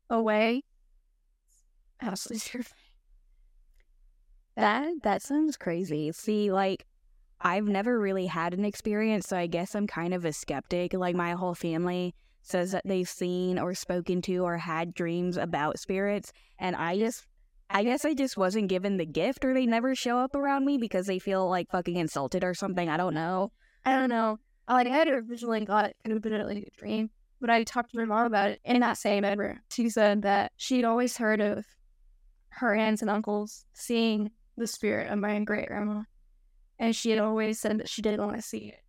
away. 0.10 0.64
Absolutely 2.02 2.40
terrifying. 2.50 2.76
That 4.56 5.04
that 5.04 5.22
sounds 5.22 5.56
crazy. 5.56 6.12
See, 6.14 6.52
like 6.52 6.86
I've 7.42 7.68
never 7.68 8.00
really 8.00 8.26
had 8.26 8.56
an 8.56 8.66
experience, 8.66 9.28
so 9.28 9.38
I 9.38 9.46
guess 9.48 9.76
I'm 9.76 9.86
kind 9.88 10.16
of 10.16 10.26
a 10.26 10.34
skeptic. 10.34 10.94
Like 10.94 11.16
my 11.16 11.34
whole 11.34 11.54
family 11.54 12.16
says 12.42 12.72
that 12.72 12.84
they've 12.86 13.08
seen 13.08 13.60
or 13.60 13.74
spoken 13.74 14.22
to 14.24 14.38
or 14.38 14.58
had 14.58 14.94
dreams 14.94 15.38
about 15.38 15.80
spirits, 15.80 16.32
and 16.58 16.76
I 16.76 16.98
just 16.98 17.26
I 17.70 17.84
guess 17.84 18.04
I 18.04 18.16
just 18.16 18.36
wasn't 18.36 18.70
given 18.70 18.98
the 18.98 19.06
gift 19.06 19.46
or 19.46 19.54
they 19.54 19.68
never 19.68 19.94
show 19.94 20.18
up 20.18 20.36
around 20.36 20.66
me 20.66 20.78
because 20.78 21.06
they 21.06 21.20
feel 21.20 21.48
like 21.48 21.70
fucking 21.70 21.98
insulted 21.98 22.44
or 22.44 22.56
something. 22.56 22.90
I 22.90 22.98
don't 22.98 23.14
know. 23.14 23.52
I 23.86 23.96
don't 23.96 24.10
know. 24.10 24.40
Like 24.68 24.88
I 24.88 24.92
had 24.92 25.08
originally 25.08 25.66
got 25.66 25.86
it 25.86 25.96
could 26.04 26.12
have 26.14 26.22
been 26.22 26.48
like 26.48 26.58
a 26.58 26.80
dream, 26.80 27.12
but 27.40 27.50
I 27.50 27.64
talked 27.64 27.92
to 27.92 27.98
my 27.98 28.06
mom 28.06 28.26
about 28.26 28.50
it 28.52 28.62
in 28.66 28.80
that 28.80 28.98
same 28.98 29.22
bedroom. 29.22 29.60
She 29.70 29.90
said 29.90 30.24
that 30.24 30.52
she'd 30.58 30.86
always 30.86 31.18
heard 31.18 31.42
of 31.42 31.66
her 32.50 32.74
aunts 32.74 33.02
and 33.02 33.12
uncles 33.12 33.66
seeing 33.74 34.32
the 34.58 34.68
spirit 34.68 35.12
of 35.12 35.20
my 35.20 35.40
great 35.40 35.68
grandma. 35.68 36.04
And 36.78 36.96
she 36.96 37.12
had 37.12 37.20
always 37.20 37.60
said 37.60 37.80
that 37.80 37.90
she 37.90 38.02
didn't 38.02 38.26
want 38.26 38.36
to 38.36 38.42
see 38.42 38.70
it. 38.70 38.82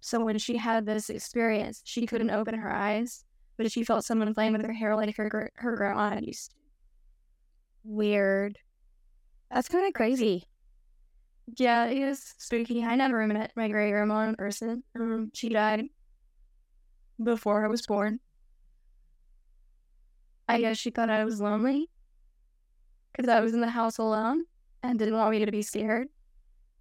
So 0.00 0.24
when 0.24 0.38
she 0.38 0.56
had 0.56 0.86
this 0.86 1.10
experience, 1.10 1.82
she 1.84 2.06
couldn't 2.06 2.30
open 2.30 2.54
her 2.54 2.72
eyes, 2.72 3.24
but 3.56 3.70
she 3.70 3.84
felt 3.84 4.04
someone 4.04 4.34
playing 4.34 4.52
with 4.52 4.64
her 4.64 4.72
hair 4.72 4.96
like 4.96 5.16
her 5.16 5.50
her 5.56 5.76
grandma 5.76 6.18
used. 6.20 6.54
Weird. 7.84 8.58
That's 9.50 9.68
kind 9.68 9.86
of 9.86 9.92
crazy. 9.92 10.44
Yeah, 11.56 11.86
it 11.86 11.98
is 11.98 12.34
spooky. 12.38 12.84
I 12.84 12.94
never 12.94 13.26
met 13.26 13.52
my 13.56 13.68
great 13.68 13.90
grandma 13.90 14.28
in 14.28 14.36
person. 14.36 14.84
Um, 14.98 15.30
she 15.34 15.48
died 15.48 15.86
before 17.22 17.64
I 17.64 17.68
was 17.68 17.82
born. 17.86 18.20
I 20.48 20.60
guess 20.60 20.78
she 20.78 20.90
thought 20.90 21.10
I 21.10 21.24
was 21.24 21.40
lonely 21.40 21.90
because 23.12 23.28
I 23.28 23.40
was 23.40 23.54
in 23.54 23.60
the 23.60 23.68
house 23.68 23.98
alone 23.98 24.44
and 24.82 24.98
didn't 24.98 25.14
want 25.14 25.30
me 25.30 25.44
to 25.44 25.52
be 25.52 25.62
scared. 25.62 26.08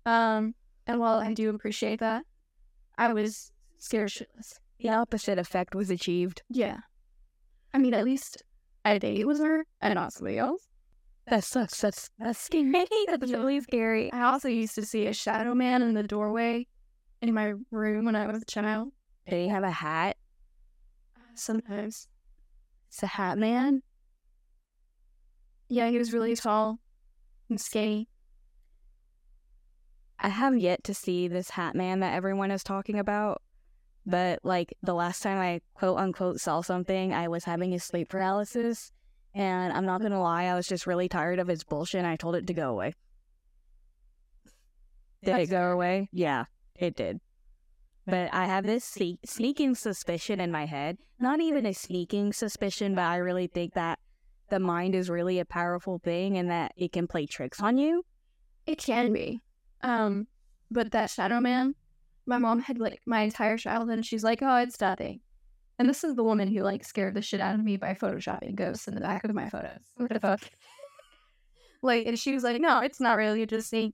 Um, 0.06 0.56
and 0.88 1.00
while 1.00 1.20
I 1.20 1.34
do 1.34 1.54
appreciate 1.54 2.00
that, 2.00 2.26
I 3.00 3.14
was 3.14 3.54
scared 3.78 4.10
shitless. 4.10 4.60
The 4.78 4.90
opposite 4.90 5.40
effect 5.40 5.74
was 5.74 5.90
achieved. 5.90 6.44
Yeah. 6.50 6.80
I 7.74 7.78
mean, 7.78 7.94
at 7.94 8.04
least 8.04 8.44
I 8.84 8.98
date 8.98 9.26
with 9.26 9.40
her 9.40 9.66
and 9.80 9.96
not 9.96 10.12
somebody 10.12 10.38
else. 10.38 10.68
That 11.28 11.46
sucks. 11.46 11.80
That's 11.80 12.10
that's 12.20 12.40
scary. 12.44 12.74
That's 13.08 13.32
really 13.32 13.62
scary. 13.62 14.12
I 14.12 14.24
also 14.24 14.50
used 14.50 14.76
to 14.76 14.86
see 14.86 15.08
a 15.08 15.14
shadow 15.14 15.56
man 15.56 15.82
in 15.82 15.94
the 15.94 16.04
doorway 16.04 16.68
in 17.22 17.34
my 17.34 17.54
room 17.72 18.04
when 18.04 18.18
I 18.18 18.28
was 18.28 18.42
a 18.42 18.46
child. 18.46 18.90
Did 19.30 19.44
he 19.44 19.48
have 19.48 19.64
a 19.64 19.72
hat? 19.72 20.18
Sometimes. 21.36 22.10
It's 22.90 23.02
a 23.02 23.08
hat 23.08 23.38
man. 23.38 23.82
Yeah, 25.70 25.90
he 25.90 25.98
was 25.98 26.12
really 26.12 26.36
tall 26.36 26.80
and 27.50 27.62
skinny. 27.62 28.09
I 30.20 30.30
have 30.30 30.58
yet 30.58 30.84
to 30.84 30.94
see 30.94 31.28
this 31.28 31.52
hat 31.52 31.76
man 31.76 32.02
that 32.02 32.14
everyone 32.14 32.52
is 32.52 32.64
talking 32.64 33.00
about. 33.00 33.42
But 34.06 34.40
like 34.44 34.74
the 34.82 34.94
last 34.94 35.22
time 35.22 35.38
I 35.38 35.62
quote 35.74 35.98
unquote 35.98 36.40
saw 36.40 36.62
something, 36.62 37.14
I 37.14 37.28
was 37.28 37.46
having 37.46 37.74
a 37.74 37.80
sleep 37.80 38.10
paralysis. 38.10 38.92
And 39.34 39.72
I'm 39.72 39.86
not 39.86 40.02
gonna 40.02 40.22
lie, 40.22 40.46
I 40.46 40.56
was 40.56 40.68
just 40.68 40.88
really 40.88 41.08
tired 41.08 41.40
of 41.40 41.48
his 41.48 41.64
bullshit 41.64 42.00
and 42.00 42.08
I 42.08 42.16
told 42.16 42.36
it 42.36 42.48
to 42.48 42.54
go 42.54 42.72
away. 42.72 42.94
Did 45.24 45.40
it 45.40 45.50
go 45.50 45.72
away? 45.72 46.10
Yeah, 46.12 46.46
it 46.76 46.96
did. 46.96 47.20
But 48.08 48.34
I 48.34 48.46
have 48.46 48.66
this 48.66 48.98
sneaking 49.26 49.76
suspicion 49.76 50.40
in 50.40 50.52
my 50.52 50.66
head. 50.66 50.98
Not 51.20 51.42
even 51.42 51.66
a 51.66 51.74
sneaking 51.74 52.34
suspicion, 52.34 52.96
but 52.96 53.04
I 53.04 53.18
really 53.18 53.48
think 53.48 53.74
that 53.76 54.00
the 54.50 54.60
mind 54.60 54.96
is 54.96 55.10
really 55.10 55.38
a 55.38 55.46
powerful 55.46 56.00
thing 56.00 56.38
and 56.38 56.50
that 56.50 56.72
it 56.76 56.92
can 56.92 57.06
play 57.06 57.28
tricks 57.28 57.62
on 57.62 57.78
you. 57.78 58.04
It 58.66 58.80
can 58.80 59.14
be. 59.14 59.42
Um, 59.82 60.28
but 60.72 60.92
that 60.92 61.10
shadow 61.10 61.40
man, 61.40 61.76
my 62.26 62.38
mom 62.38 62.60
had 62.60 62.80
like 62.80 63.02
my 63.06 63.22
entire 63.22 63.58
childhood 63.58 63.96
and 63.96 64.06
she's 64.06 64.24
like, 64.24 64.42
Oh, 64.42 64.58
it's 64.58 64.80
nothing. 64.80 65.22
And 65.78 65.90
this 65.90 66.04
is 66.04 66.16
the 66.16 66.24
woman 66.24 66.48
who 66.48 66.62
like 66.62 66.84
scared 66.84 67.14
the 67.14 67.22
shit 67.22 67.40
out 67.40 67.56
of 67.56 67.64
me 67.64 67.78
by 67.78 67.94
photoshopping 67.94 68.56
ghosts 68.56 68.88
in 68.88 68.96
the 68.96 69.02
back 69.02 69.24
of 69.24 69.34
my 69.34 69.50
photos. 69.50 69.80
What 69.98 70.12
the 70.12 70.20
fuck? 70.20 70.42
like 71.82 72.06
and 72.06 72.20
she 72.20 72.34
was 72.34 72.44
like, 72.44 72.62
No, 72.62 72.80
it's 72.80 73.00
not 73.00 73.18
really, 73.18 73.46
just 73.46 73.70
things. 73.70 73.94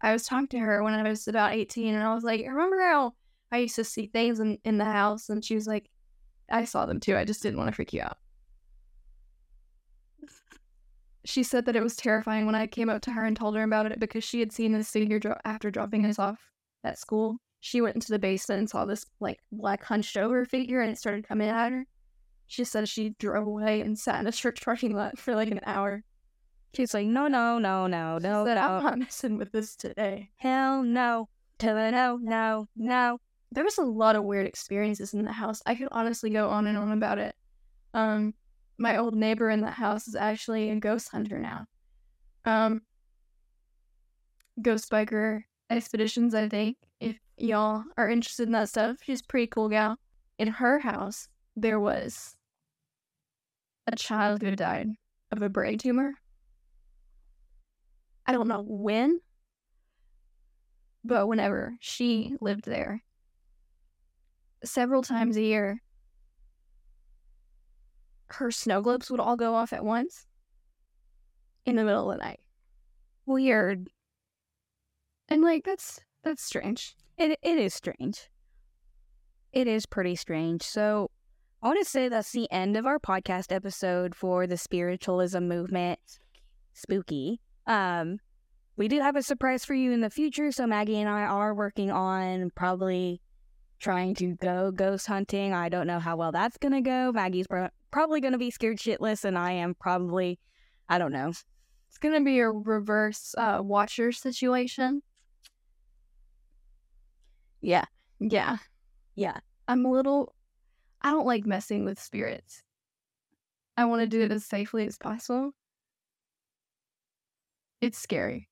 I 0.00 0.12
was 0.12 0.24
talking 0.24 0.48
to 0.48 0.58
her 0.58 0.82
when 0.82 0.94
I 0.94 1.08
was 1.08 1.28
about 1.28 1.54
18 1.54 1.94
and 1.94 2.02
I 2.02 2.12
was 2.12 2.24
like, 2.24 2.40
remember 2.40 2.80
how 2.80 3.14
I 3.52 3.58
used 3.58 3.76
to 3.76 3.84
see 3.84 4.06
things 4.06 4.40
in, 4.40 4.58
in 4.64 4.76
the 4.76 4.84
house? 4.84 5.28
And 5.28 5.44
she 5.44 5.54
was 5.54 5.68
like, 5.68 5.88
I 6.50 6.64
saw 6.64 6.86
them 6.86 6.98
too. 6.98 7.16
I 7.16 7.24
just 7.24 7.40
didn't 7.40 7.58
want 7.58 7.68
to 7.68 7.74
freak 7.74 7.92
you 7.92 8.02
out 8.02 8.18
she 11.24 11.42
said 11.42 11.66
that 11.66 11.76
it 11.76 11.82
was 11.82 11.96
terrifying 11.96 12.46
when 12.46 12.54
I 12.54 12.66
came 12.66 12.88
up 12.88 13.02
to 13.02 13.12
her 13.12 13.24
and 13.24 13.36
told 13.36 13.56
her 13.56 13.62
about 13.62 13.90
it 13.90 14.00
because 14.00 14.24
she 14.24 14.40
had 14.40 14.52
seen 14.52 14.72
this 14.72 14.90
figure 14.90 15.18
dro- 15.18 15.38
after 15.44 15.70
dropping 15.70 16.04
us 16.06 16.18
off 16.18 16.40
at 16.84 16.98
school. 16.98 17.38
She 17.60 17.80
went 17.80 17.94
into 17.94 18.10
the 18.10 18.18
basement 18.18 18.58
and 18.58 18.70
saw 18.70 18.84
this 18.84 19.06
like 19.20 19.38
black 19.52 19.84
hunched 19.84 20.16
over 20.16 20.44
figure 20.44 20.80
and 20.80 20.90
it 20.90 20.98
started 20.98 21.28
coming 21.28 21.48
at 21.48 21.70
her. 21.70 21.86
She 22.48 22.64
said 22.64 22.88
she 22.88 23.10
drove 23.18 23.46
away 23.46 23.80
and 23.80 23.98
sat 23.98 24.20
in 24.20 24.26
a 24.26 24.32
church 24.32 24.64
parking 24.64 24.94
lot 24.94 25.18
for 25.18 25.34
like 25.34 25.50
an 25.50 25.60
hour. 25.64 26.02
She's 26.74 26.92
like, 26.92 27.06
no, 27.06 27.28
no, 27.28 27.58
no, 27.58 27.86
no, 27.86 28.18
she 28.20 28.26
no. 28.26 28.44
Said, 28.44 28.58
I'm 28.58 28.82
not 28.82 28.98
messing 28.98 29.38
with 29.38 29.52
this 29.52 29.76
today. 29.76 30.30
Hell 30.36 30.82
no. 30.82 31.28
No, 31.62 32.18
no, 32.20 32.66
no. 32.74 33.18
There 33.52 33.62
was 33.62 33.78
a 33.78 33.82
lot 33.82 34.16
of 34.16 34.24
weird 34.24 34.46
experiences 34.46 35.14
in 35.14 35.24
the 35.24 35.32
house. 35.32 35.62
I 35.66 35.76
could 35.76 35.88
honestly 35.92 36.30
go 36.30 36.48
on 36.48 36.66
and 36.66 36.76
on 36.76 36.90
about 36.90 37.18
it. 37.18 37.36
Um, 37.94 38.34
my 38.82 38.96
old 38.96 39.14
neighbor 39.14 39.48
in 39.48 39.60
the 39.60 39.70
house 39.70 40.08
is 40.08 40.16
actually 40.16 40.68
a 40.68 40.76
ghost 40.76 41.08
hunter 41.08 41.38
now. 41.38 41.66
Um, 42.44 42.82
ghost 44.60 44.90
biker 44.90 45.42
expeditions, 45.70 46.34
I 46.34 46.48
think. 46.48 46.76
If 46.98 47.16
y'all 47.36 47.84
are 47.96 48.10
interested 48.10 48.48
in 48.48 48.52
that 48.52 48.68
stuff, 48.68 48.96
she's 49.00 49.22
pretty 49.22 49.46
cool 49.46 49.68
gal. 49.68 49.96
In 50.38 50.48
her 50.48 50.80
house, 50.80 51.28
there 51.54 51.78
was 51.78 52.34
a 53.86 53.94
child 53.94 54.42
who 54.42 54.56
died 54.56 54.88
of 55.30 55.42
a 55.42 55.48
brain 55.48 55.78
tumor. 55.78 56.14
I 58.26 58.32
don't 58.32 58.48
know 58.48 58.64
when, 58.66 59.20
but 61.04 61.28
whenever 61.28 61.76
she 61.78 62.34
lived 62.40 62.64
there, 62.64 63.04
several 64.64 65.02
times 65.02 65.36
a 65.36 65.42
year, 65.42 65.80
her 68.32 68.50
snow 68.50 68.80
globes 68.80 69.10
would 69.10 69.20
all 69.20 69.36
go 69.36 69.54
off 69.54 69.72
at 69.72 69.84
once 69.84 70.26
in 71.64 71.76
the 71.76 71.84
middle 71.84 72.10
of 72.10 72.18
the 72.18 72.24
night. 72.24 72.40
Weird. 73.26 73.88
And 75.28 75.42
like 75.42 75.64
that's 75.64 76.00
that's 76.24 76.42
strange. 76.42 76.96
It 77.18 77.38
it 77.42 77.58
is 77.58 77.74
strange. 77.74 78.28
It 79.52 79.66
is 79.66 79.86
pretty 79.86 80.16
strange. 80.16 80.62
So 80.62 81.10
I 81.62 81.68
want 81.68 81.78
to 81.78 81.88
say 81.88 82.08
that's 82.08 82.32
the 82.32 82.50
end 82.50 82.76
of 82.76 82.86
our 82.86 82.98
podcast 82.98 83.52
episode 83.52 84.14
for 84.14 84.46
the 84.46 84.56
spiritualism 84.56 85.46
movement. 85.46 86.00
Spooky. 86.72 87.40
Um 87.66 88.18
we 88.76 88.88
do 88.88 89.00
have 89.00 89.16
a 89.16 89.22
surprise 89.22 89.64
for 89.64 89.74
you 89.74 89.92
in 89.92 90.00
the 90.00 90.10
future. 90.10 90.50
So 90.50 90.66
Maggie 90.66 91.00
and 91.00 91.08
I 91.08 91.22
are 91.22 91.54
working 91.54 91.90
on 91.90 92.50
probably 92.54 93.20
trying 93.78 94.14
to 94.14 94.34
go 94.36 94.70
ghost 94.70 95.06
hunting. 95.06 95.52
I 95.52 95.68
don't 95.68 95.86
know 95.86 95.98
how 95.98 96.16
well 96.16 96.32
that's 96.32 96.56
going 96.56 96.72
to 96.72 96.80
go. 96.80 97.12
Maggie's 97.12 97.46
probably 97.92 98.20
going 98.20 98.32
to 98.32 98.38
be 98.38 98.50
scared 98.50 98.78
shitless, 98.78 99.24
and 99.24 99.38
I 99.38 99.52
am 99.52 99.74
probably, 99.74 100.40
I 100.88 100.98
don't 100.98 101.12
know. 101.12 101.28
It's 101.28 101.98
going 102.00 102.14
to 102.14 102.24
be 102.24 102.40
a 102.40 102.50
reverse 102.50 103.34
uh, 103.38 103.60
watcher 103.62 104.10
situation. 104.10 105.02
Yeah. 107.60 107.84
Yeah. 108.18 108.56
Yeah. 109.14 109.38
I'm 109.68 109.84
a 109.84 109.90
little, 109.90 110.34
I 111.02 111.10
don't 111.10 111.26
like 111.26 111.46
messing 111.46 111.84
with 111.84 112.00
spirits. 112.00 112.62
I 113.76 113.84
want 113.84 114.00
to 114.00 114.06
do 114.06 114.22
it 114.22 114.32
as 114.32 114.44
safely 114.44 114.86
as 114.86 114.98
possible. 114.98 115.52
It's 117.80 117.98
scary. 117.98 118.48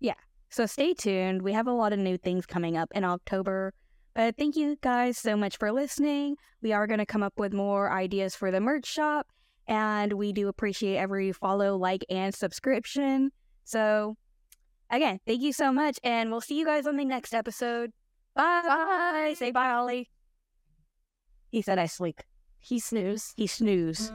Yeah. 0.00 0.14
So 0.50 0.66
stay 0.66 0.94
tuned. 0.94 1.42
We 1.42 1.52
have 1.52 1.66
a 1.66 1.72
lot 1.72 1.92
of 1.92 1.98
new 1.98 2.18
things 2.18 2.46
coming 2.46 2.76
up 2.76 2.90
in 2.94 3.04
October. 3.04 3.72
But 4.20 4.36
thank 4.36 4.54
you 4.54 4.76
guys 4.82 5.16
so 5.16 5.34
much 5.34 5.56
for 5.56 5.72
listening. 5.72 6.36
We 6.60 6.74
are 6.74 6.86
going 6.86 6.98
to 6.98 7.06
come 7.06 7.22
up 7.22 7.38
with 7.38 7.54
more 7.54 7.90
ideas 7.90 8.36
for 8.36 8.50
the 8.50 8.60
merch 8.60 8.84
shop. 8.84 9.28
And 9.66 10.12
we 10.12 10.34
do 10.34 10.48
appreciate 10.48 10.98
every 10.98 11.32
follow, 11.32 11.78
like, 11.78 12.04
and 12.10 12.34
subscription. 12.34 13.30
So, 13.64 14.18
again, 14.90 15.20
thank 15.26 15.40
you 15.40 15.54
so 15.54 15.72
much. 15.72 15.98
And 16.04 16.30
we'll 16.30 16.42
see 16.42 16.58
you 16.58 16.66
guys 16.66 16.86
on 16.86 16.98
the 16.98 17.04
next 17.06 17.32
episode. 17.32 17.92
Bye. 18.36 18.60
Bye. 18.66 19.34
Say 19.38 19.52
bye, 19.52 19.70
Ollie. 19.70 20.10
He 21.50 21.62
said 21.62 21.78
I 21.78 21.86
sleep. 21.86 22.20
He 22.58 22.78
snooze. 22.78 23.32
He 23.38 23.46
snooze. 23.46 24.12